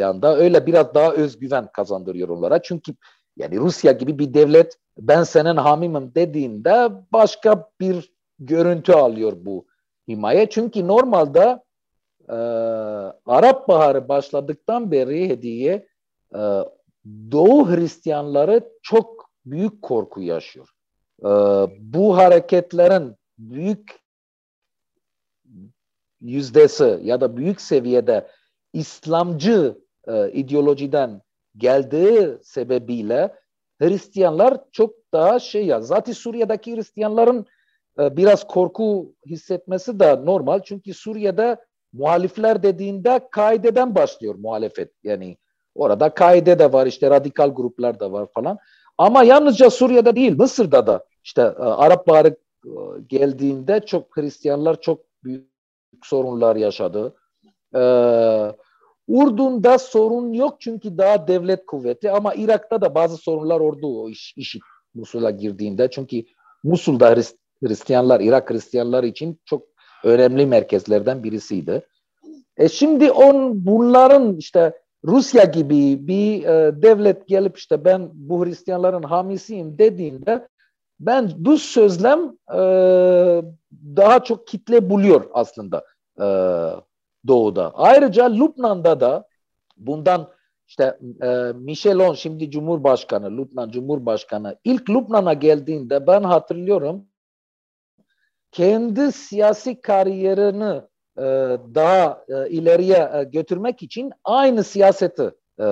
yanında 0.00 0.36
öyle 0.36 0.66
biraz 0.66 0.94
daha 0.94 1.12
özgüven 1.12 1.68
kazandırıyor 1.72 2.28
onlara. 2.28 2.62
Çünkü 2.62 2.94
yani 3.36 3.56
Rusya 3.56 3.92
gibi 3.92 4.18
bir 4.18 4.34
devlet 4.34 4.78
ben 4.98 5.22
senin 5.22 5.56
hamimim 5.56 6.14
dediğinde 6.14 6.88
başka 7.12 7.70
bir 7.80 8.12
görüntü 8.38 8.92
alıyor 8.92 9.32
bu 9.36 9.66
himaye. 10.08 10.50
Çünkü 10.50 10.88
normalde 10.88 11.62
e, 12.28 12.34
Arap 13.26 13.68
Baharı 13.68 14.08
başladıktan 14.08 14.90
beri 14.90 15.28
hediye 15.28 15.88
e, 16.34 16.40
Doğu 17.30 17.70
Hristiyanları 17.70 18.72
çok 18.82 19.30
büyük 19.46 19.82
korku 19.82 20.22
yaşıyor. 20.22 20.68
E, 21.22 21.28
bu 21.78 22.16
hareketlerin 22.16 23.16
büyük 23.38 24.00
yüzdesi 26.20 27.00
ya 27.02 27.20
da 27.20 27.36
büyük 27.36 27.60
seviyede 27.60 28.28
İslamcı 28.72 29.78
e, 30.08 30.32
ideolojiden 30.32 31.22
geldiği 31.56 32.38
sebebiyle 32.42 33.34
Hristiyanlar 33.80 34.60
çok 34.72 34.94
daha 35.12 35.38
şey 35.38 35.66
ya 35.66 35.80
zaten 35.80 36.12
Suriye'deki 36.12 36.76
Hristiyanların 36.76 37.46
e, 37.98 38.16
biraz 38.16 38.46
korku 38.46 39.14
hissetmesi 39.26 40.00
de 40.00 40.24
normal 40.24 40.60
çünkü 40.64 40.94
Suriye'de 40.94 41.56
muhalifler 41.98 42.62
dediğinde 42.62 43.20
kaideden 43.30 43.94
başlıyor 43.94 44.34
muhalefet. 44.38 44.92
Yani 45.04 45.36
orada 45.74 46.14
kaide 46.14 46.58
de 46.58 46.72
var 46.72 46.86
işte 46.86 47.10
radikal 47.10 47.54
gruplar 47.54 48.00
da 48.00 48.12
var 48.12 48.26
falan. 48.34 48.58
Ama 48.98 49.24
yalnızca 49.24 49.70
Suriye'de 49.70 50.16
değil 50.16 50.36
Mısır'da 50.36 50.86
da 50.86 51.04
işte 51.24 51.42
e, 51.42 51.62
Arap 51.62 52.06
Baharı 52.06 52.36
geldiğinde 53.08 53.80
çok 53.86 54.16
Hristiyanlar 54.16 54.80
çok 54.80 55.00
büyük 55.24 55.46
sorunlar 56.02 56.56
yaşadı. 56.56 57.14
E, 57.74 57.80
Urdun'da 59.08 59.78
sorun 59.78 60.32
yok 60.32 60.56
çünkü 60.60 60.98
daha 60.98 61.28
devlet 61.28 61.66
kuvveti 61.66 62.10
ama 62.10 62.34
Irak'ta 62.34 62.80
da 62.80 62.94
bazı 62.94 63.16
sorunlar 63.16 63.60
oldu 63.60 64.02
o 64.02 64.08
iş, 64.08 64.34
işi 64.36 64.58
Musul'a 64.94 65.30
girdiğinde. 65.30 65.90
Çünkü 65.90 66.24
Musul'da 66.64 67.16
Hristiyanlar, 67.62 68.20
Irak 68.20 68.50
Hristiyanlar 68.50 69.04
için 69.04 69.40
çok 69.44 69.62
önemli 70.04 70.46
merkezlerden 70.46 71.24
birisiydi. 71.24 71.82
E 72.56 72.68
şimdi 72.68 73.10
on 73.10 73.66
bunların 73.66 74.36
işte 74.36 74.72
Rusya 75.04 75.44
gibi 75.44 76.08
bir 76.08 76.44
e, 76.44 76.82
devlet 76.82 77.28
gelip 77.28 77.58
işte 77.58 77.84
ben 77.84 78.08
bu 78.12 78.46
Hristiyanların 78.46 79.02
hamisiyim 79.02 79.78
dediğinde 79.78 80.48
ben 81.00 81.30
bu 81.36 81.58
sözlem 81.58 82.36
e, 82.52 82.60
daha 83.96 84.24
çok 84.24 84.46
kitle 84.46 84.90
buluyor 84.90 85.24
aslında 85.32 85.84
e, 86.18 86.26
doğuda. 87.26 87.72
Ayrıca 87.74 88.24
Lübnan'da 88.24 89.00
da 89.00 89.26
bundan 89.76 90.28
işte 90.68 90.98
e, 91.22 91.28
Michelon 91.54 92.14
şimdi 92.14 92.50
Cumhurbaşkanı, 92.50 93.36
Lübnan 93.36 93.70
Cumhurbaşkanı 93.70 94.56
ilk 94.64 94.90
Lübnan'a 94.90 95.32
geldiğinde 95.32 96.06
ben 96.06 96.22
hatırlıyorum 96.22 97.04
kendi 98.56 99.12
siyasi 99.12 99.80
kariyerini 99.80 100.82
e, 101.18 101.24
daha 101.74 102.24
e, 102.28 102.48
ileriye 102.48 103.10
e, 103.14 103.24
götürmek 103.24 103.82
için 103.82 104.12
aynı 104.24 104.64
siyaseti 104.64 105.30
e, 105.60 105.66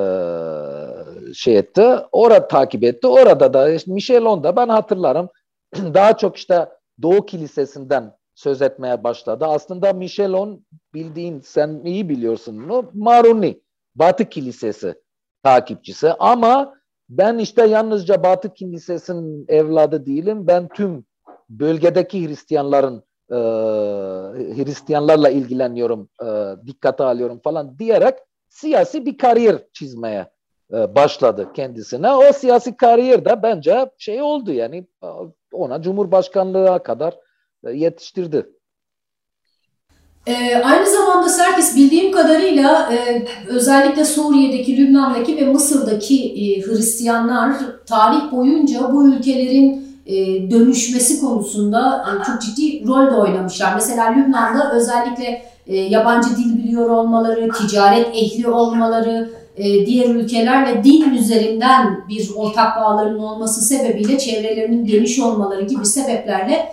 şey 1.34 1.58
etti. 1.58 1.96
Orada 2.12 2.48
takip 2.48 2.84
etti. 2.84 3.06
Orada 3.06 3.54
da 3.54 3.70
işte 3.70 3.92
Michelon 3.92 4.44
da 4.44 4.56
ben 4.56 4.68
hatırlarım 4.68 5.28
daha 5.74 6.16
çok 6.16 6.36
işte 6.36 6.68
Doğu 7.02 7.26
Kilisesi'nden 7.26 8.12
söz 8.34 8.62
etmeye 8.62 9.04
başladı. 9.04 9.44
Aslında 9.48 9.92
Michelon 9.92 10.64
bildiğin 10.94 11.40
sen 11.40 11.80
iyi 11.84 12.08
biliyorsun 12.08 12.54
mu? 12.54 12.90
Maruni, 12.94 13.60
Batı 13.94 14.24
Kilisesi 14.24 14.94
takipçisi 15.42 16.12
ama 16.12 16.74
ben 17.08 17.38
işte 17.38 17.66
yalnızca 17.66 18.22
Batı 18.22 18.54
Kilisesi'nin 18.54 19.44
evladı 19.48 20.06
değilim. 20.06 20.46
Ben 20.46 20.68
tüm 20.68 21.04
bölgedeki 21.48 22.28
Hristiyanların 22.28 23.02
e, 23.30 23.36
Hristiyanlarla 24.56 25.28
ilgileniyorum, 25.28 26.08
e, 26.22 26.26
dikkate 26.66 27.04
alıyorum 27.04 27.40
falan 27.44 27.78
diyerek 27.78 28.14
siyasi 28.48 29.06
bir 29.06 29.18
kariyer 29.18 29.56
çizmeye 29.72 30.26
e, 30.72 30.94
başladı 30.94 31.48
kendisine. 31.54 32.12
O 32.12 32.32
siyasi 32.32 32.76
kariyer 32.76 33.24
de 33.24 33.42
bence 33.42 33.90
şey 33.98 34.22
oldu 34.22 34.52
yani 34.52 34.86
ona 35.52 35.82
Cumhurbaşkanlığa 35.82 36.82
kadar 36.82 37.18
e, 37.64 37.70
yetiştirdi. 37.70 38.46
Ee, 40.26 40.56
aynı 40.56 40.90
zamanda 40.90 41.28
Serkis 41.28 41.76
bildiğim 41.76 42.12
kadarıyla 42.12 42.92
e, 42.92 43.26
özellikle 43.48 44.04
Suriye'deki, 44.04 44.76
Lübnan'daki 44.76 45.36
ve 45.36 45.44
Mısır'daki 45.44 46.32
e, 46.32 46.62
Hristiyanlar 46.62 47.56
tarih 47.86 48.32
boyunca 48.32 48.92
bu 48.92 49.08
ülkelerin 49.08 49.83
e, 50.06 50.50
dönüşmesi 50.50 51.20
konusunda 51.20 52.06
e, 52.08 52.24
çok 52.24 52.42
ciddi 52.42 52.86
rol 52.86 53.06
de 53.06 53.16
oynamışlar. 53.16 53.74
Mesela 53.74 54.10
Lübnan'da 54.10 54.72
özellikle 54.72 55.42
e, 55.66 55.76
yabancı 55.76 56.28
dil 56.36 56.64
biliyor 56.64 56.90
olmaları, 56.90 57.48
ticaret 57.48 58.06
ehli 58.16 58.48
olmaları, 58.48 59.30
diğer 59.86 60.14
ülkelerle 60.14 60.84
din 60.84 61.10
üzerinden 61.14 62.04
bir 62.08 62.30
ortak 62.36 62.76
bağlarının 62.76 63.18
olması 63.18 63.60
sebebiyle 63.60 64.18
çevrelerinin 64.18 64.84
geniş 64.84 65.18
olmaları 65.18 65.62
gibi 65.62 65.84
sebeplerle 65.84 66.68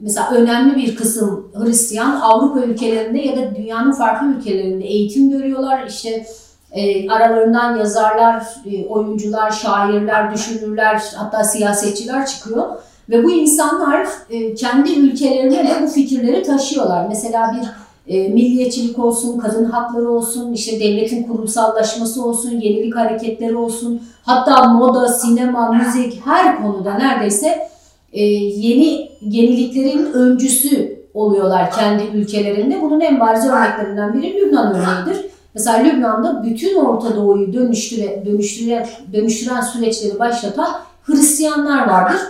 mesela 0.00 0.30
önemli 0.30 0.76
bir 0.76 0.96
kısım 0.96 1.52
Hristiyan 1.54 2.20
Avrupa 2.20 2.60
ülkelerinde 2.60 3.20
ya 3.20 3.36
da 3.36 3.56
dünyanın 3.56 3.92
farklı 3.92 4.26
ülkelerinde 4.26 4.84
eğitim 4.84 5.30
görüyorlar. 5.30 5.86
İşte 5.88 6.26
e, 6.74 7.08
aralarından 7.08 7.76
yazarlar, 7.76 8.46
e, 8.66 8.86
oyuncular, 8.86 9.50
şairler, 9.50 10.34
düşünürler, 10.34 11.02
hatta 11.16 11.44
siyasetçiler 11.44 12.26
çıkıyor. 12.26 12.64
Ve 13.10 13.24
bu 13.24 13.30
insanlar 13.30 14.06
e, 14.30 14.54
kendi 14.54 14.92
ülkelerine 14.92 15.68
de 15.68 15.82
bu 15.82 15.86
fikirleri 15.86 16.42
taşıyorlar. 16.42 17.06
Mesela 17.08 17.56
bir 17.56 17.84
milliyetçilik 18.08 18.98
olsun, 18.98 19.38
kadın 19.38 19.64
hakları 19.64 20.10
olsun, 20.10 20.52
işte 20.52 20.80
devletin 20.80 21.22
kurumsallaşması 21.22 22.24
olsun, 22.24 22.50
yenilik 22.50 22.96
hareketleri 22.96 23.56
olsun, 23.56 24.02
hatta 24.22 24.64
moda, 24.64 25.08
sinema, 25.08 25.72
müzik 25.72 26.26
her 26.26 26.62
konuda 26.62 26.94
neredeyse 26.94 27.68
yeni 28.12 29.10
yeniliklerin 29.20 30.12
öncüsü 30.12 31.04
oluyorlar 31.14 31.70
kendi 31.70 32.02
ülkelerinde. 32.14 32.82
Bunun 32.82 33.00
en 33.00 33.20
bariz 33.20 33.46
örneklerinden 33.46 34.14
biri 34.14 34.34
Lübnan 34.34 34.74
örneğidir. 34.74 35.33
Mesela 35.54 35.78
Lübnan'da 35.78 36.44
bütün 36.44 36.76
Orta 36.76 37.16
Doğu'yu 37.16 37.52
dönüştüre, 37.52 38.22
dönüştüre, 38.26 38.88
dönüştüren 39.12 39.60
süreçleri 39.60 40.18
başlatan 40.18 40.68
Hristiyanlar 41.02 41.88
vardır. 41.88 42.20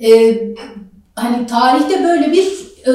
Ee, 0.00 0.40
hani 1.14 1.46
tarihte 1.46 2.04
böyle 2.04 2.32
bir 2.32 2.46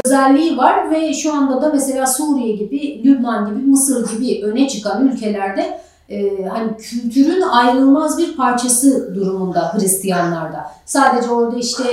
özelliği 0.06 0.58
var 0.58 0.92
ve 0.92 1.14
şu 1.14 1.34
anda 1.34 1.62
da 1.62 1.70
mesela 1.74 2.06
Suriye 2.06 2.56
gibi, 2.56 3.04
Lübnan 3.04 3.50
gibi, 3.50 3.66
Mısır 3.68 4.18
gibi 4.18 4.46
öne 4.46 4.68
çıkan 4.68 5.08
ülkelerde 5.08 5.82
e, 6.12 6.46
hani 6.46 6.78
kültürün 6.78 7.42
ayrılmaz 7.42 8.18
bir 8.18 8.38
parçası 8.38 9.16
durumunda 9.16 9.74
Hristiyanlarda. 9.74 10.66
Sadece 10.86 11.30
orada 11.30 11.58
işte 11.58 11.84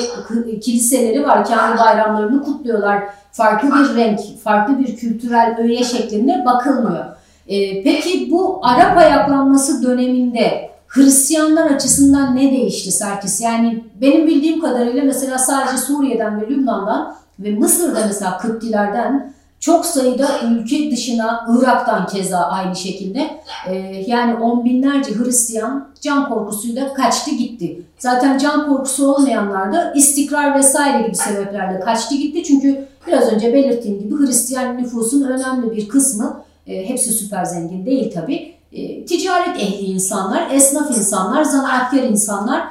kiliseleri 0.60 1.24
var, 1.24 1.44
kendi 1.44 1.78
bayramlarını 1.78 2.42
kutluyorlar. 2.42 3.02
Farklı 3.32 3.68
bir 3.68 3.96
renk, 3.96 4.20
farklı 4.44 4.78
bir 4.78 4.96
kültürel 4.96 5.56
öğe 5.58 5.84
şeklinde 5.84 6.44
bakılmıyor. 6.46 7.04
E, 7.48 7.82
peki 7.82 8.30
bu 8.30 8.60
Arap 8.62 8.98
ayaklanması 8.98 9.82
döneminde 9.82 10.70
Hristiyanlar 10.88 11.70
açısından 11.70 12.36
ne 12.36 12.50
değişti 12.50 12.92
Serkis? 12.92 13.40
Yani 13.40 13.84
benim 14.00 14.26
bildiğim 14.26 14.60
kadarıyla 14.60 15.04
mesela 15.04 15.38
sadece 15.38 15.76
Suriye'den 15.76 16.40
ve 16.40 16.48
Lübnan'dan 16.48 17.14
ve 17.38 17.50
Mısır'da 17.50 18.00
mesela 18.06 18.38
Kıptilerden 18.38 19.32
çok 19.60 19.86
sayıda 19.86 20.28
ülke 20.50 20.90
dışına, 20.90 21.46
Irak'tan 21.48 22.06
keza 22.06 22.38
aynı 22.38 22.76
şekilde 22.76 23.40
e, 23.68 23.74
yani 24.06 24.34
on 24.34 24.64
binlerce 24.64 25.14
Hristiyan 25.14 25.88
can 26.00 26.28
korkusuyla 26.28 26.94
kaçtı 26.94 27.30
gitti. 27.30 27.82
Zaten 27.98 28.38
can 28.38 28.68
korkusu 28.68 29.14
olmayanlar 29.14 29.72
da 29.72 29.92
istikrar 29.92 30.54
vesaire 30.58 31.06
gibi 31.06 31.16
sebeplerle 31.16 31.80
kaçtı 31.80 32.14
gitti. 32.14 32.42
Çünkü 32.42 32.88
biraz 33.06 33.32
önce 33.32 33.54
belirttiğim 33.54 33.98
gibi 34.00 34.18
Hristiyan 34.18 34.78
nüfusun 34.78 35.22
önemli 35.22 35.76
bir 35.76 35.88
kısmı, 35.88 36.40
e, 36.66 36.88
hepsi 36.88 37.12
süper 37.12 37.44
zengin 37.44 37.86
değil 37.86 38.14
tabi, 38.14 38.54
e, 38.72 39.04
ticaret 39.04 39.56
ehli 39.56 39.84
insanlar, 39.84 40.50
esnaf 40.50 40.90
insanlar, 40.90 41.44
zanaatkar 41.44 42.02
insanlar. 42.02 42.62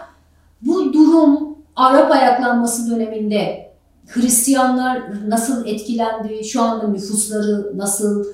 Bu 0.62 0.94
durum 0.94 1.58
Arap 1.76 2.12
ayaklanması 2.12 2.92
döneminde 2.92 3.67
Hristiyanlar 4.08 5.02
nasıl 5.28 5.68
etkilendi, 5.68 6.44
şu 6.44 6.62
anda 6.62 6.88
nüfusları 6.88 7.78
nasıl, 7.78 8.26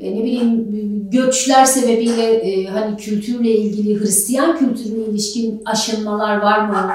e, 0.00 0.16
ne 0.16 0.24
bileyim 0.24 0.68
göçler 1.10 1.64
sebebiyle 1.64 2.22
e, 2.22 2.66
hani 2.66 2.96
kültürle 2.96 3.50
ilgili 3.50 4.00
Hristiyan 4.00 4.58
kültürüne 4.58 5.04
ilişkin 5.04 5.62
aşınmalar 5.64 6.42
var 6.42 6.68
mı? 6.68 6.90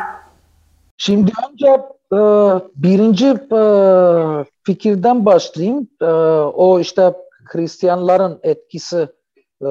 Şimdi 0.97 1.31
önce 1.51 1.67
e, 2.13 2.19
birinci 2.75 3.27
e, 3.27 3.61
fikirden 4.63 5.25
başlayayım. 5.25 5.87
E, 6.01 6.05
o 6.55 6.79
işte 6.79 7.13
Hristiyanların 7.45 8.39
etkisi 8.43 9.07
e, 9.61 9.69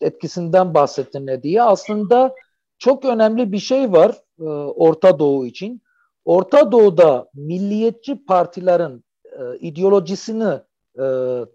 etkisinden 0.00 0.74
bahsettin 0.74 1.26
ne 1.26 1.42
diye. 1.42 1.62
Aslında 1.62 2.34
çok 2.78 3.04
önemli 3.04 3.52
bir 3.52 3.58
şey 3.58 3.92
var 3.92 4.14
e, 4.40 4.44
Orta 4.44 5.18
Doğu 5.18 5.46
için. 5.46 5.82
Orta 6.28 6.72
Doğu'da 6.72 7.28
milliyetçi 7.34 8.24
partilerin 8.24 9.04
e, 9.24 9.58
ideolojisini 9.58 10.60
e, 11.00 11.04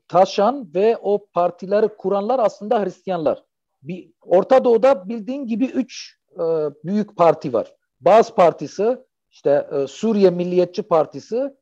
taşan 0.07 0.73
ve 0.75 0.97
o 0.97 1.27
partileri 1.33 1.88
kuranlar 1.88 2.39
aslında 2.39 2.83
Hristiyanlar. 2.83 3.43
Bir, 3.83 4.12
Orta 4.21 4.63
Doğu'da 4.63 5.09
bildiğin 5.09 5.47
gibi 5.47 5.65
üç 5.65 6.17
e, 6.36 6.43
büyük 6.83 7.15
parti 7.15 7.53
var. 7.53 7.75
Baz 8.01 8.36
Partisi, 8.36 8.97
işte 9.31 9.67
e, 9.71 9.88
Suriye 9.88 10.29
Milliyetçi 10.29 10.83
Partisi, 10.83 11.53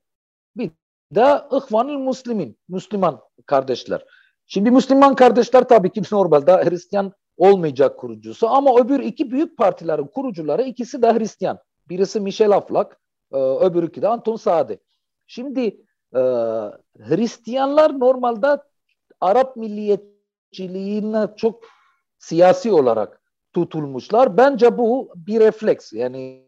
bir 0.56 0.72
de 1.16 1.42
İhvanül 1.52 1.98
Müslümin, 1.98 2.58
Müslüman 2.70 3.20
kardeşler. 3.46 4.06
Şimdi 4.46 4.72
Müslüman 4.72 5.16
kardeşler 5.16 5.68
tabii 5.68 5.90
ki 5.90 6.02
normalde 6.12 6.52
Hristiyan 6.52 7.14
olmayacak 7.38 8.00
kurucusu 8.00 8.48
ama 8.48 8.80
öbür 8.80 9.00
iki 9.00 9.32
büyük 9.32 9.58
partilerin 9.58 10.08
kurucuları 10.08 10.62
ikisi 10.62 11.02
de 11.02 11.14
Hristiyan. 11.14 11.60
Birisi 11.90 12.20
Michel 12.20 12.52
Aflak, 12.52 13.01
e, 13.32 13.38
öbürü 13.38 14.02
de 14.02 14.08
Anton 14.08 14.36
Saadi. 14.36 14.80
Şimdi 15.28 15.62
e, 16.16 16.22
Hristiyanlar 17.00 18.00
normalde 18.00 18.58
Arap 19.22 19.56
milliyetçiliğine 19.56 21.28
çok 21.38 21.64
siyasi 22.20 22.72
olarak 22.72 23.22
tutulmuşlar. 23.54 24.38
Bence 24.38 24.78
bu 24.78 25.14
bir 25.16 25.40
refleks. 25.40 25.94
Yani 25.94 26.46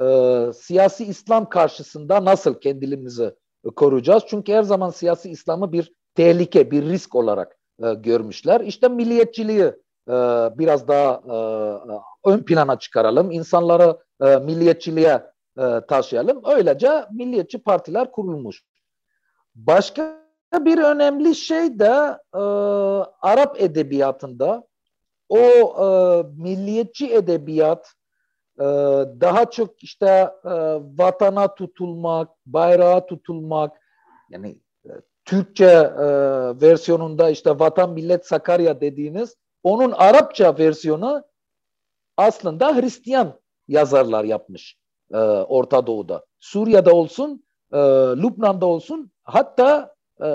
e, 0.00 0.46
siyasi 0.54 1.04
İslam 1.04 1.48
karşısında 1.48 2.24
nasıl 2.24 2.54
kendimizi 2.54 3.34
koruyacağız? 3.76 4.22
Çünkü 4.26 4.52
her 4.52 4.62
zaman 4.62 4.90
siyasi 4.90 5.30
İslam'ı 5.30 5.72
bir 5.72 5.92
tehlike, 6.14 6.70
bir 6.70 6.82
risk 6.82 7.14
olarak 7.14 7.58
e, 7.82 7.94
görmüşler. 7.94 8.60
İşte 8.60 8.88
milliyetçiliği 8.88 9.72
e, 10.08 10.12
biraz 10.58 10.88
daha 10.88 11.22
e, 11.26 11.36
ön 12.30 12.42
plana 12.42 12.78
çıkaralım. 12.78 13.30
İnsanları 13.30 13.98
e, 14.22 14.36
milliyetçiliğe 14.36 15.22
e, 15.58 15.80
taşıyalım. 15.88 16.42
Öylece 16.44 17.04
milliyetçi 17.10 17.58
partiler 17.58 18.12
kurulmuş. 18.12 18.62
Başka 19.54 20.22
bir 20.54 20.78
önemli 20.78 21.34
şey 21.34 21.78
de 21.78 22.18
e, 22.34 22.38
Arap 23.22 23.62
edebiyatında 23.62 24.66
o 25.28 25.38
e, 25.38 25.86
milliyetçi 26.42 27.14
edebiyat 27.14 27.92
e, 28.58 28.64
daha 29.20 29.50
çok 29.50 29.82
işte 29.82 30.06
e, 30.44 30.50
vatana 30.98 31.54
tutulmak, 31.54 32.28
bayrağa 32.46 33.06
tutulmak 33.06 33.80
yani 34.30 34.58
e, 34.84 34.90
Türkçe 35.24 35.64
e, 35.64 36.06
versiyonunda 36.60 37.30
işte 37.30 37.58
vatan 37.58 37.90
millet 37.92 38.26
Sakarya 38.26 38.80
dediğiniz 38.80 39.36
onun 39.62 39.92
Arapça 39.92 40.58
versiyonu 40.58 41.24
aslında 42.16 42.76
Hristiyan 42.76 43.40
yazarlar 43.68 44.24
yapmış 44.24 44.81
e, 45.12 45.16
Orta 45.18 45.86
Doğu'da. 45.86 46.24
Suriye'de 46.40 46.90
olsun, 46.90 47.44
e, 47.72 47.78
Lübnan'da 48.16 48.66
olsun 48.66 49.10
hatta 49.24 49.94
e, 50.20 50.26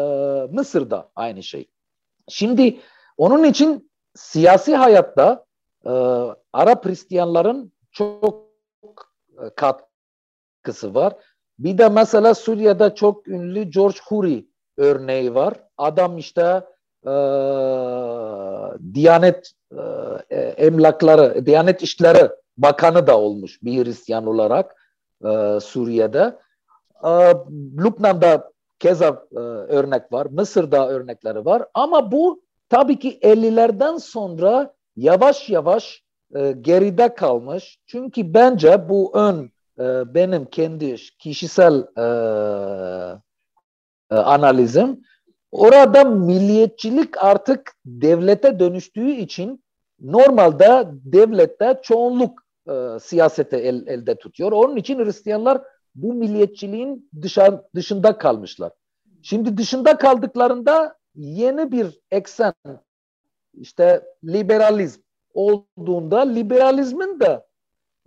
Mısır'da 0.52 1.10
aynı 1.16 1.44
şey. 1.44 1.70
Şimdi 2.28 2.80
onun 3.18 3.44
için 3.44 3.92
siyasi 4.16 4.76
hayatta 4.76 5.46
e, 5.86 5.92
Arap 6.54 6.86
Hristiyanların 6.86 7.72
çok 7.92 8.48
katkısı 9.56 10.96
var. 10.96 11.14
Bir 11.60 11.78
de 11.78 11.90
mesela 11.90 12.36
Suriye'de 12.36 12.96
çok 12.96 13.28
ünlü 13.28 13.64
George 13.64 13.98
Huri 14.08 14.48
örneği 14.78 15.36
var. 15.36 15.54
Adam 15.78 16.18
işte 16.18 16.64
e, 17.04 17.14
Diyanet 18.94 19.52
e, 20.30 20.36
emlakları, 20.38 21.46
Diyanet 21.46 21.84
İşleri 21.84 22.30
Bakanı 22.58 23.08
da 23.08 23.20
olmuş 23.20 23.64
bir 23.64 23.86
Hristiyan 23.86 24.28
olarak 24.28 24.76
e, 25.26 25.60
Suriye'de. 25.62 26.40
E, 27.04 27.10
Lübnan'da 27.78 28.52
keza 28.80 29.26
e, 29.32 29.40
örnek 29.40 30.14
var. 30.14 30.26
Mısır'da 30.26 30.90
örnekleri 30.90 31.46
var. 31.46 31.66
Ama 31.74 32.12
bu 32.12 32.42
tabii 32.70 33.00
ki 33.00 33.20
50'lerden 33.22 33.98
sonra 33.98 34.74
yavaş 34.96 35.50
yavaş 35.50 36.04
e, 36.36 36.52
geride 36.52 37.16
kalmış. 37.16 37.80
Çünkü 37.86 38.34
bence 38.34 38.90
bu 38.90 39.12
ön 39.14 39.52
e, 39.80 40.14
benim 40.14 40.46
kendi 40.46 40.96
kişisel 41.20 41.84
e, 41.98 42.06
e, 44.12 44.16
analizim 44.16 45.02
orada 45.52 46.04
milliyetçilik 46.04 47.24
artık 47.24 47.74
devlete 47.86 48.60
dönüştüğü 48.60 49.12
için 49.12 49.64
normalde 50.02 50.88
devlette 50.92 51.80
çoğunluk 51.84 52.47
e, 52.70 53.00
siyasete 53.00 53.58
el, 53.58 53.88
elde 53.88 54.16
tutuyor. 54.16 54.52
Onun 54.52 54.76
için 54.76 55.00
Hristiyanlar 55.00 55.62
bu 55.96 56.14
milliyetçiliğin 56.14 57.10
dışarı, 57.22 57.64
dışında 57.76 58.18
kalmışlar. 58.18 58.72
Şimdi 59.22 59.58
dışında 59.58 59.98
kaldıklarında 59.98 60.98
yeni 61.16 61.72
bir 61.72 62.00
eksen 62.12 62.54
işte 63.54 64.06
liberalizm 64.24 65.02
olduğunda 65.34 66.20
liberalizmin 66.20 67.20
de 67.20 67.46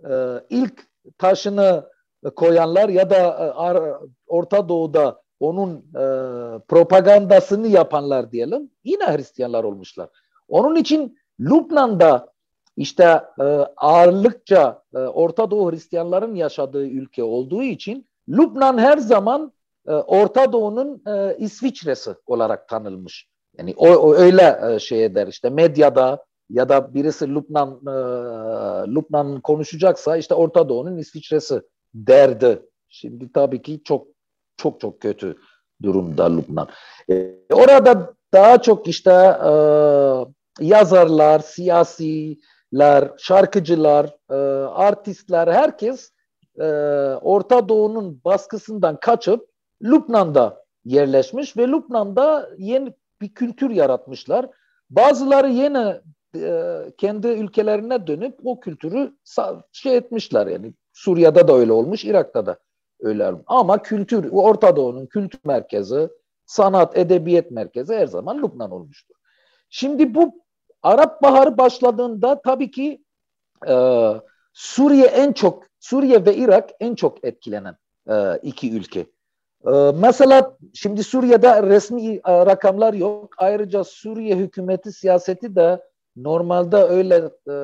e, 0.09 0.13
ilk 0.49 0.87
taşını 1.17 1.89
koyanlar 2.35 2.89
ya 2.89 3.09
da 3.09 3.17
e, 3.17 3.45
Orta 4.27 4.69
Doğu'da 4.69 5.21
onun 5.39 5.77
e, 5.77 6.03
propagandasını 6.59 7.67
yapanlar 7.67 8.31
diyelim 8.31 8.71
yine 8.83 9.03
Hristiyanlar 9.03 9.63
olmuşlar. 9.63 10.09
Onun 10.47 10.75
için 10.75 11.17
Lübnan'da 11.39 12.33
işte 12.77 13.21
e, 13.39 13.43
ağırlıkça 13.77 14.83
e, 14.95 14.97
Orta 14.97 15.51
Doğu 15.51 15.71
Hristiyanların 15.71 16.35
yaşadığı 16.35 16.85
ülke 16.85 17.23
olduğu 17.23 17.63
için 17.63 18.07
Lübnan 18.29 18.77
her 18.77 18.97
zaman 18.97 19.51
e, 19.87 19.91
Orta 19.91 20.53
Doğu'nun 20.53 21.01
e, 21.07 21.37
İsviçre'si 21.37 22.15
olarak 22.25 22.69
tanılmış. 22.69 23.27
Yani 23.57 23.73
o, 23.77 23.87
o 23.87 24.13
öyle 24.13 24.59
e, 24.69 24.79
şey 24.79 25.05
eder 25.05 25.27
işte 25.27 25.49
medyada 25.49 26.25
ya 26.49 26.69
da 26.69 26.93
birisi 26.93 27.35
Lübnan 27.35 27.69
e, 27.69 27.91
Lübnan 28.95 29.41
konuşacaksa 29.41 30.17
işte 30.17 30.33
Orta 30.33 30.69
Doğu'nun 30.69 30.97
İsviçre'si 30.97 31.61
derdi. 31.93 32.61
Şimdi 32.89 33.31
tabii 33.31 33.61
ki 33.61 33.81
çok 33.83 34.07
çok 34.57 34.79
çok 34.79 34.99
kötü 34.99 35.37
durumda 35.83 36.35
Lübnan. 36.35 36.67
E, 37.09 37.35
orada 37.53 38.13
daha 38.33 38.61
çok 38.61 38.87
işte 38.87 39.11
e, 39.45 39.51
yazarlar, 40.59 41.39
siyasiler, 42.71 43.11
şarkıcılar, 43.17 44.15
e, 44.29 44.35
artistler, 44.65 45.47
herkes 45.47 46.11
e, 46.59 46.63
Orta 47.21 47.69
Doğu'nun 47.69 48.21
baskısından 48.25 48.99
kaçıp 48.99 49.49
Lübnan'da 49.83 50.63
yerleşmiş 50.85 51.57
ve 51.57 51.67
Lübnan'da 51.67 52.49
yeni 52.57 52.93
bir 53.21 53.33
kültür 53.33 53.69
yaratmışlar. 53.69 54.49
Bazıları 54.89 55.49
yine 55.49 56.01
e, 56.35 56.73
kendi 56.97 57.27
ülkelerine 57.27 58.07
dönüp 58.07 58.39
o 58.43 58.59
kültürü 58.59 59.13
şey 59.71 59.97
etmişler 59.97 60.47
yani 60.47 60.73
Suriye'de 60.93 61.47
de 61.47 61.51
öyle 61.51 61.71
olmuş, 61.71 62.05
Irak'ta 62.05 62.45
da 62.45 62.57
öyle 62.99 63.27
olmuş. 63.27 63.43
Ama 63.47 63.81
kültür, 63.81 64.29
Orta 64.31 64.75
Doğu'nun 64.75 65.05
kültür 65.05 65.39
merkezi, 65.45 66.09
sanat, 66.45 66.97
edebiyat 66.97 67.51
merkezi 67.51 67.93
her 67.93 68.07
zaman 68.07 68.37
Lübnan 68.37 68.71
olmuştur. 68.71 69.15
Şimdi 69.69 70.15
bu 70.15 70.40
Arap 70.83 71.21
Baharı 71.21 71.57
başladığında 71.57 72.41
tabii 72.41 72.71
ki 72.71 73.03
e, 73.67 73.75
Suriye 74.53 75.05
en 75.05 75.33
çok, 75.33 75.63
Suriye 75.79 76.25
ve 76.25 76.35
Irak 76.35 76.69
en 76.79 76.95
çok 76.95 77.25
etkilenen 77.25 77.75
e, 78.09 78.37
iki 78.43 78.73
ülke. 78.75 78.99
E, 79.67 79.71
mesela 79.95 80.57
şimdi 80.73 81.03
Suriye'de 81.03 81.63
resmi 81.63 82.15
e, 82.15 82.21
rakamlar 82.25 82.93
yok. 82.93 83.33
Ayrıca 83.37 83.83
Suriye 83.83 84.35
hükümeti 84.35 84.91
siyaseti 84.91 85.55
de 85.55 85.83
normalde 86.15 86.77
öyle 86.77 87.15
e, 87.49 87.55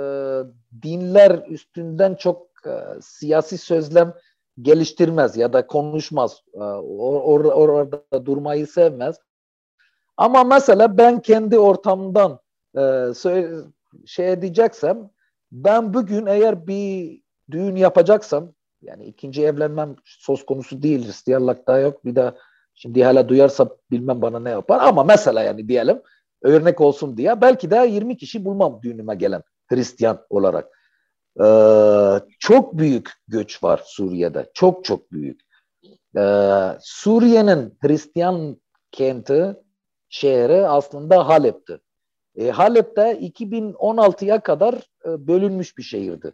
dinler 0.82 1.44
üstünden 1.48 2.16
çok 2.16 2.48
e, 2.66 2.72
siyasi 3.02 3.58
sözlem 3.58 4.14
geliştirmez 4.62 5.38
ya 5.38 5.54
da 5.54 5.68
konuşmaz. 5.68 6.42
E, 6.54 6.60
or, 6.60 7.46
or, 7.46 7.70
orada 7.70 8.26
durmayı 8.26 8.68
sevmez. 8.68 9.20
Ama 10.18 10.44
mesela 10.44 10.98
ben 10.98 11.22
kendi 11.22 11.60
ortamdan 11.60 12.40
şey 14.06 14.32
edeceksem 14.32 15.10
ben 15.52 15.94
bugün 15.94 16.26
eğer 16.26 16.68
bir 16.68 17.22
düğün 17.52 17.76
yapacaksam 17.76 18.54
yani 18.82 19.06
ikinci 19.06 19.44
evlenmem 19.44 19.96
söz 20.06 20.46
konusu 20.46 20.82
değil 20.82 21.06
Hristiyanlıkta 21.06 21.80
yok 21.80 22.06
bir 22.06 22.16
de 22.16 22.34
şimdi 22.74 23.04
hala 23.04 23.30
duyarsa 23.30 23.70
bilmem 23.92 24.22
bana 24.22 24.40
ne 24.40 24.50
yapar 24.50 24.80
ama 24.82 25.04
mesela 25.04 25.44
yani 25.44 25.68
diyelim 25.68 26.02
örnek 26.42 26.82
olsun 26.82 27.18
diye 27.18 27.42
belki 27.42 27.72
de 27.72 27.88
20 27.88 28.18
kişi 28.18 28.46
bulmam 28.46 28.80
düğünüme 28.84 29.16
gelen 29.16 29.44
Hristiyan 29.68 30.26
olarak. 30.30 30.78
Ee, 31.40 32.28
çok 32.40 32.78
büyük 32.78 33.12
göç 33.28 33.64
var 33.64 33.82
Suriye'de. 33.86 34.52
Çok 34.54 34.86
çok 34.86 35.12
büyük. 35.12 35.42
Ee, 36.18 36.78
Suriye'nin 36.82 37.78
Hristiyan 37.82 38.62
kenti, 38.92 39.56
şehri 40.10 40.68
aslında 40.68 41.28
Halep'ti. 41.28 41.80
E, 42.38 42.50
Halep'te 42.50 43.20
2016'ya 43.20 44.40
kadar 44.40 44.74
e, 45.06 45.28
bölünmüş 45.28 45.78
bir 45.78 45.84
şehirdi. 45.84 46.34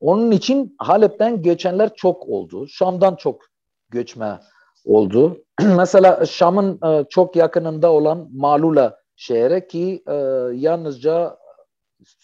Onun 0.00 0.30
için 0.30 0.76
Halep'ten 0.78 1.42
göçenler 1.42 1.94
çok 1.94 2.28
oldu. 2.28 2.68
Şam'dan 2.68 3.16
çok 3.16 3.42
göçme 3.90 4.40
oldu. 4.84 5.44
Mesela 5.76 6.26
Şam'ın 6.26 6.78
e, 6.86 7.04
çok 7.10 7.36
yakınında 7.36 7.92
olan 7.92 8.28
Malula 8.32 9.00
şehre 9.16 9.66
ki 9.66 10.02
e, 10.06 10.14
yalnızca 10.54 11.38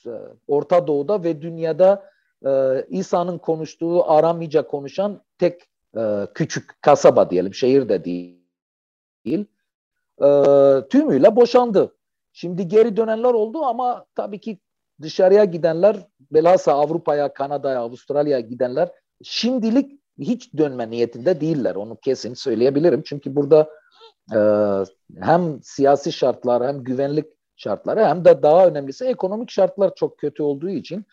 e, 0.07 0.11
Orta 0.49 0.87
Doğu'da 0.87 1.25
ve 1.25 1.43
dünyada 1.43 2.11
e, 2.47 2.51
İsa'nın 2.89 3.39
konuştuğu 3.39 4.11
Aramice 4.11 4.63
konuşan 4.63 5.23
tek 5.39 5.63
e, 5.97 6.27
küçük 6.35 6.83
kasaba 6.83 7.31
diyelim, 7.31 7.55
şehir 7.55 7.89
de 7.89 8.05
değil. 8.05 9.47
E, 10.25 10.29
tümüyle 10.91 11.37
boşandı. 11.37 11.95
Şimdi 12.37 12.69
geri 12.69 12.97
dönenler 12.97 13.35
oldu 13.35 13.65
ama 13.65 14.05
tabii 14.15 14.41
ki 14.41 14.59
dışarıya 15.03 15.45
gidenler, 15.45 15.97
belhassa 16.31 16.73
Avrupa'ya, 16.73 17.35
Kanada'ya, 17.35 17.81
Avustralya'ya 17.81 18.41
gidenler 18.41 18.89
şimdilik 19.23 20.01
hiç 20.19 20.55
dönme 20.57 20.91
niyetinde 20.91 21.41
değiller. 21.41 21.75
Onu 21.75 21.97
kesin 21.97 22.35
söyleyebilirim. 22.35 23.03
Çünkü 23.07 23.37
burada 23.37 23.69
e, 24.35 24.39
hem 25.21 25.63
siyasi 25.63 26.13
şartlar 26.13 26.67
hem 26.67 26.85
güvenlik 26.85 27.27
şartları 27.57 28.05
hem 28.05 28.25
de 28.25 28.43
daha 28.43 28.67
önemlisi 28.67 29.05
ekonomik 29.05 29.51
şartlar 29.51 29.95
çok 29.95 30.19
kötü 30.19 30.43
olduğu 30.43 30.69
için 30.71 31.05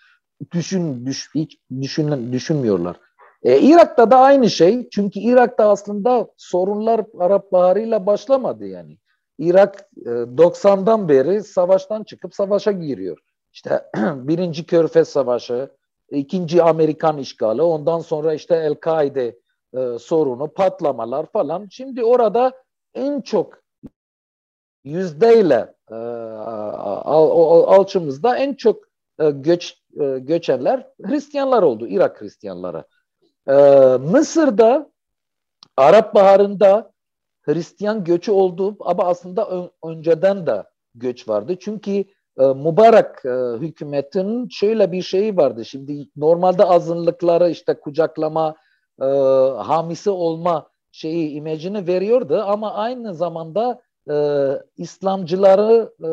düşün 0.51 1.05
düş, 1.05 1.30
hiç 1.36 1.57
düşün, 1.82 2.34
düşünmüyorlar 2.34 2.95
E, 3.43 3.59
Irak'ta 3.59 4.11
da 4.11 4.17
aynı 4.17 4.49
şey. 4.49 4.89
Çünkü 4.89 5.19
Irak'ta 5.19 5.69
aslında 5.69 6.28
sorunlar 6.38 7.05
Arap 7.19 7.51
Baharı'yla 7.51 8.05
başlamadı 8.05 8.67
yani. 8.67 8.97
Irak 9.42 9.89
e, 10.06 10.10
90'dan 10.10 11.10
beri 11.10 11.44
savaştan 11.44 12.04
çıkıp 12.04 12.36
savaşa 12.36 12.72
giriyor. 12.72 13.18
İşte 13.54 13.86
birinci 14.16 14.66
Körfez 14.66 15.10
Savaşı, 15.10 15.70
ikinci 16.10 16.64
Amerikan 16.64 17.18
işgali, 17.18 17.62
ondan 17.62 18.00
sonra 18.00 18.34
işte 18.34 18.56
El-Kaide 18.56 19.39
e, 19.74 20.00
sorunu, 20.00 20.48
patlamalar 20.48 21.26
falan. 21.26 21.68
Şimdi 21.72 22.04
orada 22.04 22.52
en 22.94 23.22
çok 23.22 23.62
yüzdeyle 24.84 25.74
e, 25.92 25.96
al, 25.96 27.64
alçımızda 27.68 28.38
en 28.38 28.54
çok 28.54 28.84
e, 29.20 29.32
göç 29.32 29.78
e, 30.02 30.20
göçenler 30.20 30.88
Hristiyanlar 31.04 31.64
oldu, 31.64 31.88
Irak 31.88 32.22
Hristiyanları. 32.22 32.84
E, 33.48 33.54
Mısır'da 33.98 34.92
Arap 35.78 36.16
Baharı'nda 36.16 36.92
Hristiyan 37.42 38.04
göçü 38.04 38.32
oldu 38.32 38.78
ama 38.80 39.04
aslında 39.04 39.50
ön, 39.50 39.70
önceden 39.86 40.48
de 40.48 40.64
göç 40.96 41.28
vardı. 41.30 41.56
Çünkü 41.60 41.92
e, 42.39 42.46
Mübarek 42.46 43.26
e, 43.26 43.60
hükümetinin 43.66 44.48
şöyle 44.50 44.92
bir 44.92 45.02
şeyi 45.02 45.38
vardı. 45.38 45.66
Şimdi 45.66 46.08
normalde 46.16 46.66
azınlıkları 46.66 47.50
işte 47.50 47.74
kucaklama, 47.74 48.56
e, 49.02 49.06
hamisi 49.58 50.10
olma 50.10 50.68
şeyi 50.92 51.30
imajını 51.30 51.88
veriyordu 51.88 52.44
ama 52.48 52.74
aynı 52.74 53.16
zamanda 53.16 53.82
e, 54.12 54.16
İslamcıları 54.78 55.94
e, 56.04 56.12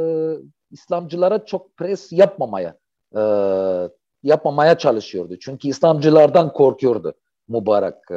İslamcılara 0.71 1.45
çok 1.45 1.77
pres 1.77 2.13
yapmamaya 2.13 2.77
e, 3.17 3.23
yapmamaya 4.23 4.79
çalışıyordu. 4.79 5.37
Çünkü 5.41 5.69
İslamcılardan 5.69 6.53
korkuyordu 6.53 7.15
mübarek 7.49 7.95
e, 8.11 8.17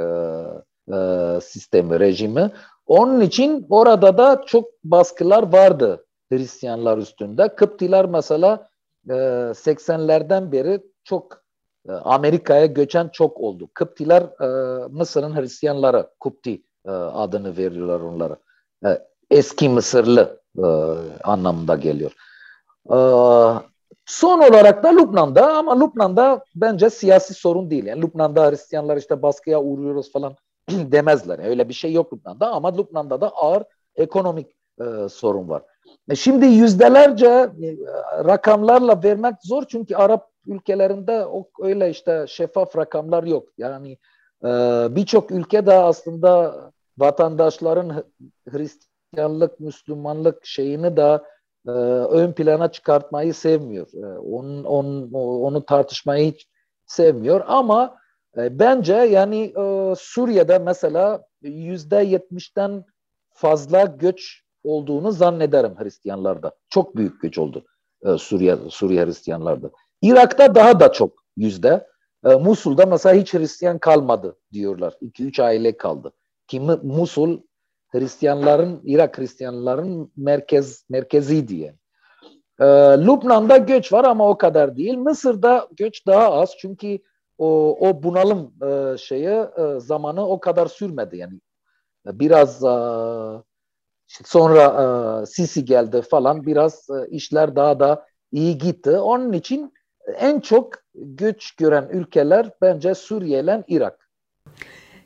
e, 0.93 1.39
sistemi, 1.41 1.99
rejimi. 1.99 2.51
Onun 2.91 3.21
için 3.21 3.67
orada 3.69 4.17
da 4.17 4.43
çok 4.45 4.69
baskılar 4.83 5.53
vardı 5.53 6.05
Hristiyanlar 6.31 6.97
üstünde. 6.97 7.55
Kıptiler 7.55 8.05
mesela 8.05 8.69
e, 9.09 9.13
80'lerden 9.53 10.51
beri 10.51 10.81
çok 11.03 11.43
e, 11.89 11.91
Amerika'ya 11.91 12.65
göçen 12.65 13.09
çok 13.13 13.39
oldu. 13.39 13.69
Kıptiler 13.73 14.21
e, 14.21 14.47
Mısır'ın 14.87 15.35
Hristiyanları, 15.35 16.07
Kupti 16.19 16.63
e, 16.85 16.91
adını 16.91 17.57
veriyorlar 17.57 17.99
onlara. 17.99 18.37
E, 18.85 19.01
eski 19.31 19.69
Mısırlı 19.69 20.41
e, 20.57 20.65
anlamında 21.23 21.75
geliyor. 21.75 22.11
E, 22.85 22.97
son 24.05 24.39
olarak 24.39 24.83
da 24.83 24.89
Lübnan'da 24.89 25.53
ama 25.53 25.79
Lübnan'da 25.79 26.43
bence 26.55 26.89
siyasi 26.89 27.33
sorun 27.33 27.69
değil. 27.69 27.85
Yani 27.85 28.01
Lübnan'da 28.01 28.49
Hristiyanlar 28.49 28.97
işte 28.97 29.21
baskıya 29.21 29.61
uğruyoruz 29.61 30.11
falan 30.11 30.35
demezler. 30.91 31.39
Öyle 31.39 31.69
bir 31.69 31.74
şey 31.74 31.93
yok 31.93 32.13
Lübnan'da 32.13 32.51
ama 32.51 32.76
Lübnan'da 32.76 33.22
da 33.22 33.30
ağır 33.30 33.63
ekonomik 33.95 34.47
e, 34.82 35.09
sorun 35.09 35.49
var. 35.49 35.63
E 36.09 36.15
şimdi 36.15 36.45
yüzdelerce 36.45 37.28
e, 37.28 37.78
rakamlarla 38.26 39.03
vermek 39.03 39.36
zor 39.43 39.63
çünkü 39.67 39.95
Arap 39.95 40.32
ülkelerinde 40.47 41.26
o 41.26 41.47
öyle 41.59 41.89
işte 41.89 42.26
şeffaf 42.28 42.78
rakamlar 42.78 43.24
yok. 43.24 43.49
Yani 43.57 43.97
e, 44.43 44.47
birçok 44.95 45.32
ülkede 45.32 45.74
aslında 45.74 46.55
vatandaşların 46.97 48.03
Hristiyanlık, 48.49 49.59
Müslümanlık 49.59 50.45
şeyini 50.45 50.97
de 50.97 51.22
e, 51.67 51.72
ön 52.11 52.32
plana 52.34 52.72
çıkartmayı 52.72 53.34
sevmiyor. 53.34 53.88
E, 53.93 54.19
onun, 54.19 54.63
onun, 54.63 55.13
onu 55.13 55.65
tartışmayı 55.65 56.32
hiç 56.32 56.47
sevmiyor 56.86 57.43
ama 57.47 58.00
bence 58.38 58.93
yani 58.93 59.41
e, 59.43 59.93
Suriye'de 59.97 60.59
mesela 60.59 61.25
yüzde 61.41 61.97
yetmişten 61.97 62.86
fazla 63.34 63.86
göç 63.86 64.43
olduğunu 64.63 65.11
zannederim 65.11 65.75
Hristiyanlarda. 65.77 66.51
Çok 66.69 66.95
büyük 66.95 67.21
göç 67.21 67.38
oldu 67.38 67.65
e, 68.05 68.17
Suriye, 68.17 68.57
Suriye 68.69 69.05
Hristiyanlarda. 69.05 69.71
Irak'ta 70.01 70.55
daha 70.55 70.79
da 70.79 70.91
çok 70.91 71.23
yüzde. 71.38 71.88
E, 72.25 72.36
Musul'da 72.36 72.86
mesela 72.86 73.15
hiç 73.15 73.34
Hristiyan 73.34 73.79
kalmadı 73.79 74.38
diyorlar. 74.53 74.93
2-3 75.01 75.43
aile 75.43 75.77
kaldı. 75.77 76.11
Ki 76.47 76.59
Musul 76.84 77.39
Hristiyanların, 77.88 78.82
Irak 78.84 79.17
Hristiyanların 79.17 80.11
merkez 80.17 80.86
merkeziydi 80.89 81.55
yani. 81.55 81.77
E, 82.59 82.65
Lübnan'da 83.05 83.57
göç 83.57 83.93
var 83.93 84.03
ama 84.05 84.29
o 84.29 84.38
kadar 84.38 84.77
değil. 84.77 84.97
Mısır'da 84.97 85.67
göç 85.77 86.07
daha 86.07 86.32
az 86.32 86.55
çünkü 86.59 86.99
o, 87.41 87.77
o 87.89 88.03
bunalım 88.03 88.53
e, 88.63 88.97
şeyi 88.97 89.27
e, 89.27 89.79
zamanı 89.79 90.27
o 90.27 90.39
kadar 90.39 90.67
sürmedi 90.67 91.17
yani. 91.17 91.39
Biraz 92.05 92.63
e, 92.63 92.75
sonra 94.07 94.63
e, 95.21 95.25
Sisi 95.25 95.65
geldi 95.65 96.01
falan 96.01 96.45
biraz 96.45 96.87
e, 96.89 97.07
işler 97.09 97.55
daha 97.55 97.79
da 97.79 98.05
iyi 98.31 98.57
gitti. 98.57 98.89
Onun 98.89 99.33
için 99.33 99.73
en 100.17 100.39
çok 100.39 100.73
göç 100.95 101.51
gören 101.51 101.89
ülkeler 101.91 102.51
bence 102.61 102.95
Suriye 102.95 103.39
ile 103.39 103.63
Irak. 103.67 104.09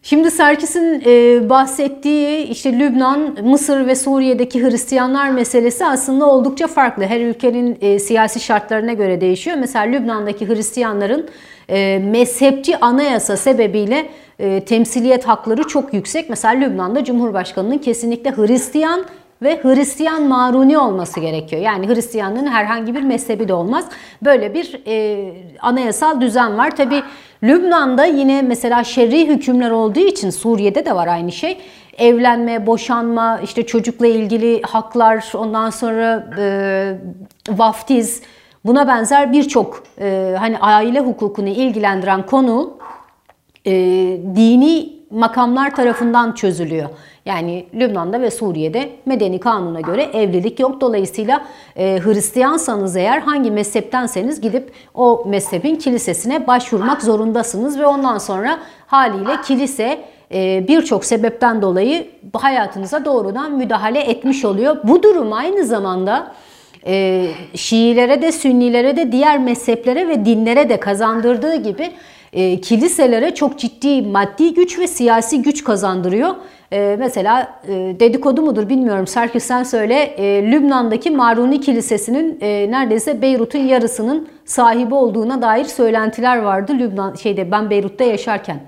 Şimdi 0.07 0.31
Serkis'in 0.31 1.03
e, 1.05 1.49
bahsettiği 1.49 2.47
işte 2.47 2.79
Lübnan, 2.79 3.37
Mısır 3.43 3.87
ve 3.87 3.95
Suriye'deki 3.95 4.63
Hristiyanlar 4.63 5.29
meselesi 5.29 5.85
aslında 5.85 6.25
oldukça 6.25 6.67
farklı. 6.67 7.03
Her 7.03 7.21
ülkenin 7.21 7.77
e, 7.81 7.99
siyasi 7.99 8.39
şartlarına 8.39 8.93
göre 8.93 9.21
değişiyor. 9.21 9.57
Mesela 9.57 9.85
Lübnan'daki 9.85 10.47
Hristiyanların 10.47 11.29
e, 11.69 11.99
mezhepçi 11.99 12.77
anayasa 12.77 13.37
sebebiyle 13.37 14.09
e, 14.39 14.65
temsiliyet 14.65 15.27
hakları 15.27 15.63
çok 15.63 15.93
yüksek. 15.93 16.29
Mesela 16.29 16.53
Lübnan'da 16.53 17.03
Cumhurbaşkanı'nın 17.03 17.77
kesinlikle 17.77 18.31
Hristiyan 18.31 19.05
ve 19.41 19.59
Hristiyan 19.63 20.23
maruni 20.23 20.77
olması 20.77 21.19
gerekiyor. 21.19 21.61
Yani 21.61 21.87
Hristiyanlığın 21.87 22.47
herhangi 22.47 22.95
bir 22.95 23.01
mezhebi 23.01 23.47
de 23.47 23.53
olmaz. 23.53 23.85
Böyle 24.21 24.53
bir 24.53 24.81
e, 24.87 25.33
anayasal 25.61 26.21
düzen 26.21 26.57
var. 26.57 26.75
Tabi 26.75 27.03
Lübnan'da 27.43 28.05
yine 28.05 28.41
mesela 28.41 28.83
şerri 28.83 29.27
hükümler 29.27 29.71
olduğu 29.71 29.99
için 29.99 30.29
Suriye'de 30.29 30.85
de 30.85 30.95
var 30.95 31.07
aynı 31.07 31.31
şey. 31.31 31.57
Evlenme, 31.97 32.67
boşanma, 32.67 33.39
işte 33.43 33.65
çocukla 33.65 34.07
ilgili 34.07 34.61
haklar, 34.61 35.31
ondan 35.33 35.69
sonra 35.69 36.27
e, 36.39 36.97
vaftiz, 37.49 38.21
buna 38.65 38.87
benzer 38.87 39.31
birçok 39.31 39.83
e, 39.99 40.35
hani 40.39 40.59
aile 40.59 40.99
hukukunu 40.99 41.49
ilgilendiren 41.49 42.25
konu 42.25 42.77
e, 43.65 43.71
dini 44.35 44.94
makamlar 45.15 45.75
tarafından 45.75 46.31
çözülüyor. 46.31 46.89
Yani 47.25 47.65
Lübnan'da 47.73 48.21
ve 48.21 48.31
Suriye'de 48.31 48.89
medeni 49.05 49.39
kanuna 49.39 49.81
göre 49.81 50.03
evlilik 50.03 50.59
yok. 50.59 50.81
Dolayısıyla 50.81 51.45
e, 51.75 51.99
Hristiyansanız 52.03 52.95
eğer 52.95 53.19
hangi 53.19 53.51
mezheptenseniz 53.51 54.41
gidip 54.41 54.71
o 54.93 55.23
mezhebin 55.27 55.75
kilisesine 55.75 56.47
başvurmak 56.47 57.01
zorundasınız 57.03 57.79
ve 57.79 57.85
ondan 57.85 58.17
sonra 58.17 58.59
haliyle 58.87 59.41
kilise 59.47 60.01
e, 60.33 60.65
birçok 60.67 61.05
sebepten 61.05 61.61
dolayı 61.61 62.07
hayatınıza 62.33 63.05
doğrudan 63.05 63.51
müdahale 63.51 63.99
etmiş 63.99 64.45
oluyor. 64.45 64.77
Bu 64.83 65.03
durum 65.03 65.33
aynı 65.33 65.65
zamanda 65.65 66.31
e, 66.87 67.27
Şiilere 67.55 68.21
de 68.21 68.31
Sünnilere 68.31 68.97
de 68.97 69.11
diğer 69.11 69.39
mezheplere 69.39 70.07
ve 70.07 70.25
dinlere 70.25 70.69
de 70.69 70.79
kazandırdığı 70.79 71.55
gibi 71.55 71.91
e, 72.35 72.61
kiliselere 72.61 73.35
çok 73.35 73.59
ciddi 73.59 74.01
maddi 74.01 74.53
güç 74.53 74.79
ve 74.79 74.87
siyasi 74.87 75.41
güç 75.41 75.63
kazandırıyor. 75.63 76.35
E, 76.71 76.95
mesela 76.99 77.61
e, 77.67 77.73
dedikodu 77.99 78.41
mudur 78.41 78.69
bilmiyorum 78.69 79.07
Serkis 79.07 79.43
sen 79.43 79.63
söyle 79.63 80.15
Lübnan'daki 80.51 81.11
Maruni 81.11 81.61
Kilisesi'nin 81.61 82.39
neredeyse 82.71 83.21
Beyrut'un 83.21 83.59
yarısının 83.59 84.27
sahibi 84.45 84.95
olduğuna 84.95 85.41
dair 85.41 85.65
söylentiler 85.65 86.37
vardı 86.37 86.73
Lübnan 86.79 87.15
şeyde 87.15 87.51
ben 87.51 87.69
Beyrut'ta 87.69 88.03
yaşarken. 88.03 88.59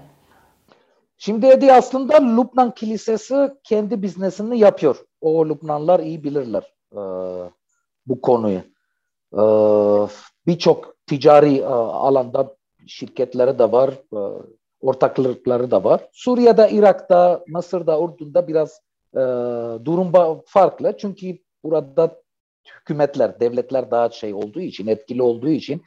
Şimdi 1.18 1.46
Edi 1.46 1.74
aslında 1.74 2.18
Lübnan 2.18 2.72
Kilisesi 2.72 3.50
kendi 3.64 4.02
biznesini 4.02 4.60
yapıyor. 4.60 4.96
O 5.22 5.50
Lübnanlar 5.50 6.00
iyi 6.00 6.24
bilirler 6.24 6.64
e, 6.92 7.02
bu 8.06 8.22
konuyu. 8.22 8.60
E, 9.34 9.42
Birçok 10.48 10.96
ticari 11.08 11.58
e, 11.58 11.66
alanda 11.66 12.57
şirketleri 12.88 13.60
de 13.60 13.72
var, 13.72 13.90
e, 13.90 14.20
ortaklıkları 14.82 15.72
da 15.72 15.84
var. 15.84 16.10
Suriye'de, 16.12 16.70
Irak'ta, 16.72 17.44
Mısır'da, 17.48 18.00
Ürdün'de 18.02 18.48
biraz 18.48 18.82
e, 19.14 19.20
durum 19.86 20.12
farklı. 20.46 20.98
Çünkü 20.98 21.38
burada 21.64 22.22
hükümetler, 22.80 23.40
devletler 23.40 23.92
daha 23.92 24.10
şey 24.10 24.34
olduğu 24.34 24.60
için, 24.60 24.88
etkili 24.88 25.22
olduğu 25.22 25.50
için 25.50 25.82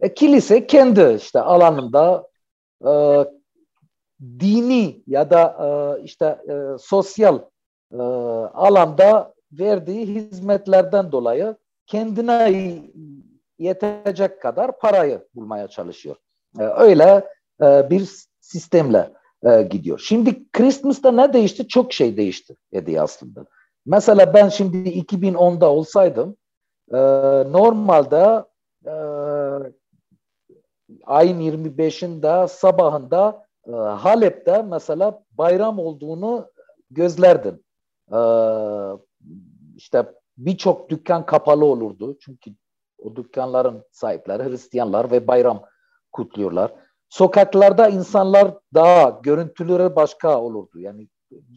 e, 0.00 0.14
kilise 0.14 0.66
kendi 0.66 1.16
işte 1.16 1.40
alanında 1.40 2.28
e, 2.86 3.24
dini 4.22 5.02
ya 5.06 5.30
da 5.30 5.56
e, 5.60 6.02
işte 6.02 6.38
e, 6.48 6.78
sosyal 6.78 7.40
e, 7.92 8.02
alanda 8.54 9.34
verdiği 9.52 10.06
hizmetlerden 10.06 11.12
dolayı 11.12 11.56
kendine 11.86 12.54
yetecek 13.58 14.42
kadar 14.42 14.78
parayı 14.78 15.28
bulmaya 15.34 15.68
çalışıyor. 15.68 16.16
E, 16.58 16.62
öyle 16.62 17.28
e, 17.62 17.90
bir 17.90 18.10
sistemle 18.40 19.12
e, 19.44 19.62
gidiyor. 19.62 19.98
Şimdi 19.98 20.50
Christmas'ta 20.52 21.12
ne 21.12 21.32
değişti? 21.32 21.68
Çok 21.68 21.92
şey 21.92 22.16
değişti 22.16 22.56
dedi 22.72 23.00
aslında. 23.00 23.46
Mesela 23.86 24.34
ben 24.34 24.48
şimdi 24.48 24.76
2010'da 24.76 25.70
olsaydım 25.70 26.36
e, 26.92 26.96
normalde 27.52 28.44
ayın 31.04 31.40
25'inde 31.40 32.48
sabahında 32.48 33.46
Halep'te 33.98 34.62
mesela 34.62 35.22
bayram 35.30 35.78
olduğunu 35.78 36.50
gözlerdim. 36.90 37.60
İşte 39.76 40.06
birçok 40.36 40.90
dükkan 40.90 41.26
kapalı 41.26 41.64
olurdu. 41.64 42.18
Çünkü 42.20 42.50
o 42.98 43.16
dükkanların 43.16 43.84
sahipleri 43.90 44.44
Hristiyanlar 44.44 45.10
ve 45.10 45.26
bayram 45.26 45.62
kutluyorlar. 46.16 46.72
Sokaklarda 47.08 47.88
insanlar 47.88 48.54
daha 48.74 49.20
görüntüleri 49.22 49.96
başka 49.96 50.40
olurdu. 50.40 50.80
Yani 50.80 51.08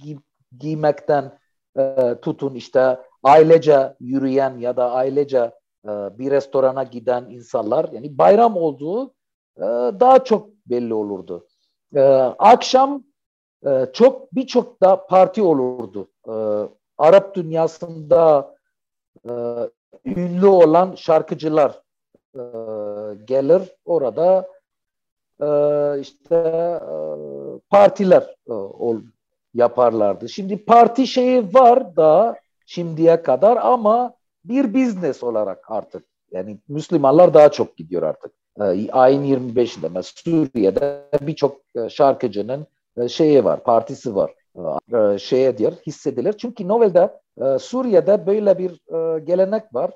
giy, 0.03 0.17
giymekten 0.59 1.39
e, 1.77 2.15
tutun 2.21 2.55
işte 2.55 2.99
ailece 3.23 3.95
yürüyen 3.99 4.57
ya 4.57 4.77
da 4.77 4.91
ailece 4.91 5.51
e, 5.85 5.89
bir 5.89 6.31
restorana 6.31 6.83
giden 6.83 7.25
insanlar 7.29 7.89
yani 7.91 8.17
bayram 8.17 8.57
olduğu 8.57 9.13
e, 9.57 9.65
daha 9.99 10.23
çok 10.23 10.49
belli 10.65 10.93
olurdu. 10.93 11.47
E, 11.95 12.01
akşam 12.39 13.03
e, 13.65 13.85
çok 13.93 14.35
birçok 14.35 14.81
da 14.81 15.05
parti 15.05 15.41
olurdu. 15.41 16.07
E, 16.27 16.33
Arap 16.97 17.35
dünyasında 17.35 18.55
e, 19.29 19.31
ünlü 20.05 20.47
olan 20.47 20.95
şarkıcılar 20.95 21.81
e, 22.35 22.41
gelir 23.13 23.61
orada 23.85 24.47
e, 25.41 25.47
işte 25.99 26.35
e, 26.35 26.95
partiler 27.69 28.35
e, 28.47 28.53
ol, 28.53 28.97
yaparlardı. 29.53 30.29
Şimdi 30.29 30.65
parti 30.65 31.07
şeyi 31.07 31.53
var 31.53 31.95
da 31.95 32.35
şimdiye 32.65 33.21
kadar 33.21 33.57
ama 33.57 34.13
bir 34.45 34.73
business 34.73 35.23
olarak 35.23 35.71
artık 35.71 36.03
yani 36.31 36.57
Müslümanlar 36.67 37.33
daha 37.33 37.51
çok 37.51 37.77
gidiyor 37.77 38.03
artık. 38.03 38.31
E, 38.61 38.91
ayın 38.91 39.23
25'inde 39.23 39.89
mesela 39.93 40.01
Suriye'de 40.03 41.01
birçok 41.21 41.57
e, 41.75 41.89
şarkıcının 41.89 42.67
e, 42.97 43.07
şeyi 43.07 43.43
var, 43.43 43.63
partisi 43.63 44.15
var. 44.15 44.31
E, 44.93 45.17
şeye 45.17 45.57
diyor 45.57 45.71
hissedilir. 45.87 46.33
Çünkü 46.33 46.67
Novel'de 46.67 47.19
e, 47.41 47.59
Suriye'de 47.59 48.27
böyle 48.27 48.57
bir 48.57 48.71
e, 48.71 49.19
gelenek 49.19 49.73
var. 49.73 49.91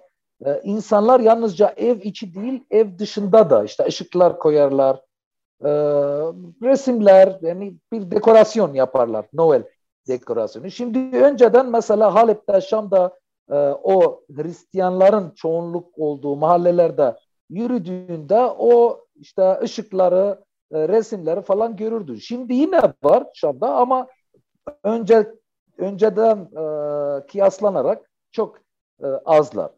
E, 0.46 0.62
insanlar 0.64 1.20
yalnızca 1.20 1.74
ev 1.78 2.00
içi 2.02 2.36
değil, 2.36 2.64
ev 2.72 2.98
dışında 2.98 3.50
da 3.50 3.64
işte 3.64 3.86
ışıklar 3.86 4.40
koyarlar, 4.40 4.96
e, 5.62 5.70
resimler, 6.64 7.38
yani 7.42 7.76
bir 7.92 8.12
dekorasyon 8.12 8.74
yaparlar. 8.74 9.26
Noel 9.34 9.64
dekorasyonu. 10.08 10.72
Şimdi 10.72 11.18
önceden 11.18 11.70
mesela 11.70 12.16
Halep'te, 12.16 12.62
Şam'da 12.62 13.20
e, 13.52 13.56
o 13.84 14.24
Hristiyanların 14.36 15.32
çoğunluk 15.36 15.98
olduğu 15.98 16.36
mahallelerde 16.36 17.16
yürüdüğünde 17.50 18.40
o 18.58 19.06
işte 19.16 19.60
ışıkları, 19.62 20.44
e, 20.72 20.88
resimleri 20.88 21.42
falan 21.42 21.76
görürdü. 21.76 22.22
Şimdi 22.22 22.54
yine 22.54 22.82
var 23.04 23.28
Şam'da 23.34 23.76
ama 23.76 24.08
önce 24.84 25.32
önceden 25.78 26.38
e, 26.38 27.28
kıyaslanarak 27.28 28.10
çok 28.32 28.58
azlar. 29.26 29.72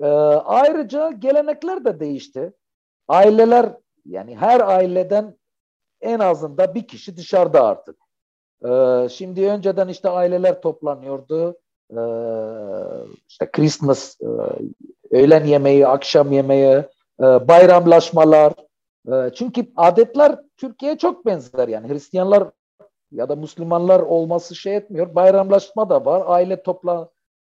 E, 0.00 0.06
ayrıca 0.06 1.10
gelenekler 1.10 1.84
de 1.84 2.00
değişti. 2.00 2.52
Aileler 3.08 3.72
yani 4.06 4.36
her 4.36 4.60
aileden 4.60 5.36
en 6.00 6.18
azında 6.18 6.74
bir 6.74 6.86
kişi 6.88 7.16
dışarıda 7.16 7.66
artık. 7.66 7.96
Ee, 8.64 9.08
şimdi 9.10 9.46
önceden 9.46 9.88
işte 9.88 10.08
aileler 10.08 10.60
toplanıyordu. 10.60 11.58
Ee, 11.90 12.00
işte 13.28 13.50
Christmas, 13.52 14.16
e, 14.20 14.26
öğlen 15.10 15.44
yemeği, 15.44 15.86
akşam 15.86 16.32
yemeği, 16.32 16.84
e, 17.20 17.24
bayramlaşmalar. 17.48 18.52
E, 19.12 19.30
çünkü 19.34 19.66
adetler 19.76 20.38
Türkiye'ye 20.56 20.98
çok 20.98 21.26
benzer 21.26 21.68
yani. 21.68 21.88
Hristiyanlar 21.88 22.50
ya 23.12 23.28
da 23.28 23.36
Müslümanlar 23.36 24.00
olması 24.00 24.54
şey 24.54 24.76
etmiyor. 24.76 25.14
Bayramlaşma 25.14 25.90
da 25.90 26.04
var, 26.04 26.22
aile 26.26 26.62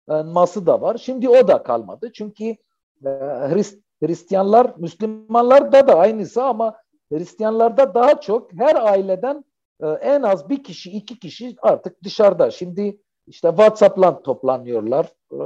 toplanması 0.06 0.66
da 0.66 0.80
var. 0.80 0.96
Şimdi 0.98 1.28
o 1.28 1.48
da 1.48 1.62
kalmadı. 1.62 2.12
Çünkü 2.12 2.44
e, 2.44 3.08
Hrist 3.50 3.84
Hristiyanlar, 4.02 4.74
Müslümanlarda 4.76 5.88
da 5.88 5.98
aynısı 5.98 6.44
ama 6.44 6.76
Hristiyanlarda 7.12 7.94
daha 7.94 8.20
çok 8.20 8.52
her 8.52 8.74
aileden 8.74 9.44
e, 9.82 9.86
en 9.86 10.22
az 10.22 10.48
bir 10.48 10.64
kişi, 10.64 10.90
iki 10.90 11.18
kişi 11.18 11.56
artık 11.62 12.04
dışarıda. 12.04 12.50
Şimdi 12.50 12.98
işte 13.26 13.48
WhatsApp'la 13.48 14.22
toplanıyorlar, 14.22 15.06
e, 15.32 15.40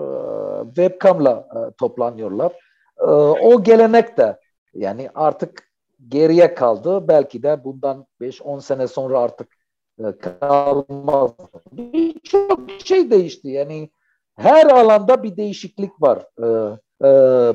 webcam'la 0.75 1.49
toplanıyorlar. 1.79 2.53
O 3.43 3.63
gelenek 3.63 4.17
de 4.19 4.39
yani 4.75 5.11
artık 5.15 5.69
geriye 6.09 6.55
kaldı. 6.55 7.09
Belki 7.09 7.43
de 7.43 7.65
bundan 7.65 8.07
5-10 8.21 8.61
sene 8.61 8.87
sonra 8.87 9.19
artık 9.21 9.49
kalmaz. 10.41 11.31
Birçok 11.73 12.61
şey 12.85 13.11
değişti. 13.11 13.49
Yani 13.49 13.91
her 14.39 14.67
alanda 14.67 15.23
bir 15.23 15.37
değişiklik 15.37 16.03
var. 16.03 16.19
E, 16.39 16.47
e, 17.07 17.11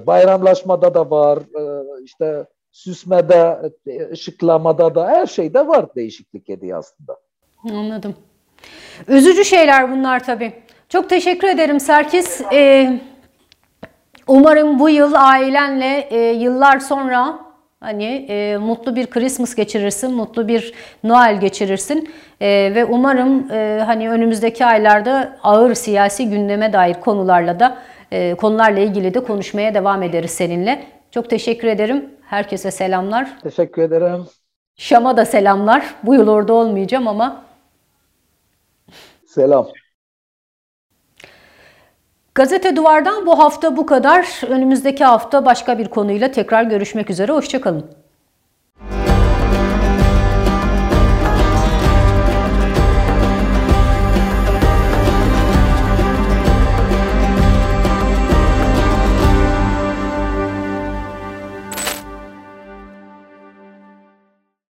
bayramlaşmada 0.08 0.94
da 0.94 1.10
var. 1.10 1.38
E, 1.38 2.04
işte 2.04 2.46
süsmede, 2.72 3.72
ışıklamada 4.12 4.96
da 4.96 5.08
her 5.08 5.26
şeyde 5.26 5.68
var 5.68 5.96
değişiklik 5.96 6.50
hediye 6.50 6.76
aslında. 6.76 7.18
Anladım. 7.72 8.16
Üzücü 9.08 9.46
şeyler 9.46 9.92
bunlar 9.92 10.24
tabii. 10.24 10.54
Çok 10.90 11.10
teşekkür 11.10 11.48
ederim 11.48 11.80
Serkis. 11.80 12.42
Ee, 12.54 13.00
umarım 14.28 14.80
bu 14.80 14.90
yıl 14.90 15.14
ailenle 15.16 16.08
e, 16.10 16.32
yıllar 16.32 16.80
sonra 16.80 17.40
hani 17.84 18.26
e, 18.30 18.58
mutlu 18.58 18.96
bir 18.96 19.08
Christmas 19.08 19.56
geçirirsin, 19.56 20.14
mutlu 20.14 20.48
bir 20.48 20.74
Noel 21.04 21.40
geçirirsin 21.40 22.12
e, 22.42 22.72
ve 22.76 22.86
umarım 22.86 23.52
e, 23.52 23.84
hani 23.86 24.10
önümüzdeki 24.10 24.66
aylarda 24.66 25.38
ağır 25.44 25.74
siyasi 25.74 26.30
gündeme 26.30 26.74
dair 26.74 26.94
konularla 26.94 27.60
da 27.60 27.78
e, 28.12 28.36
konularla 28.36 28.80
ilgili 28.80 29.14
de 29.14 29.20
konuşmaya 29.24 29.74
devam 29.74 30.04
ederiz 30.04 30.32
seninle. 30.32 30.84
Çok 31.12 31.30
teşekkür 31.30 31.68
ederim. 31.68 32.10
Herkese 32.26 32.72
selamlar. 32.72 33.38
Teşekkür 33.44 33.82
ederim. 33.82 34.26
Şam'a 34.76 35.18
da 35.18 35.26
selamlar. 35.26 35.96
Bu 36.04 36.14
yıl 36.14 36.28
orada 36.28 36.54
olmayacağım 36.54 37.08
ama. 37.08 37.44
Selam. 39.26 39.68
Gazete 42.36 42.76
Duvar'dan 42.76 43.26
bu 43.26 43.40
hafta 43.40 43.78
bu 43.78 43.86
kadar. 43.86 44.42
Önümüzdeki 44.48 45.04
hafta 45.04 45.46
başka 45.46 45.78
bir 45.78 45.88
konuyla 45.88 46.32
tekrar 46.32 46.64
görüşmek 46.64 47.10
üzere. 47.10 47.32
Hoşçakalın. 47.32 48.03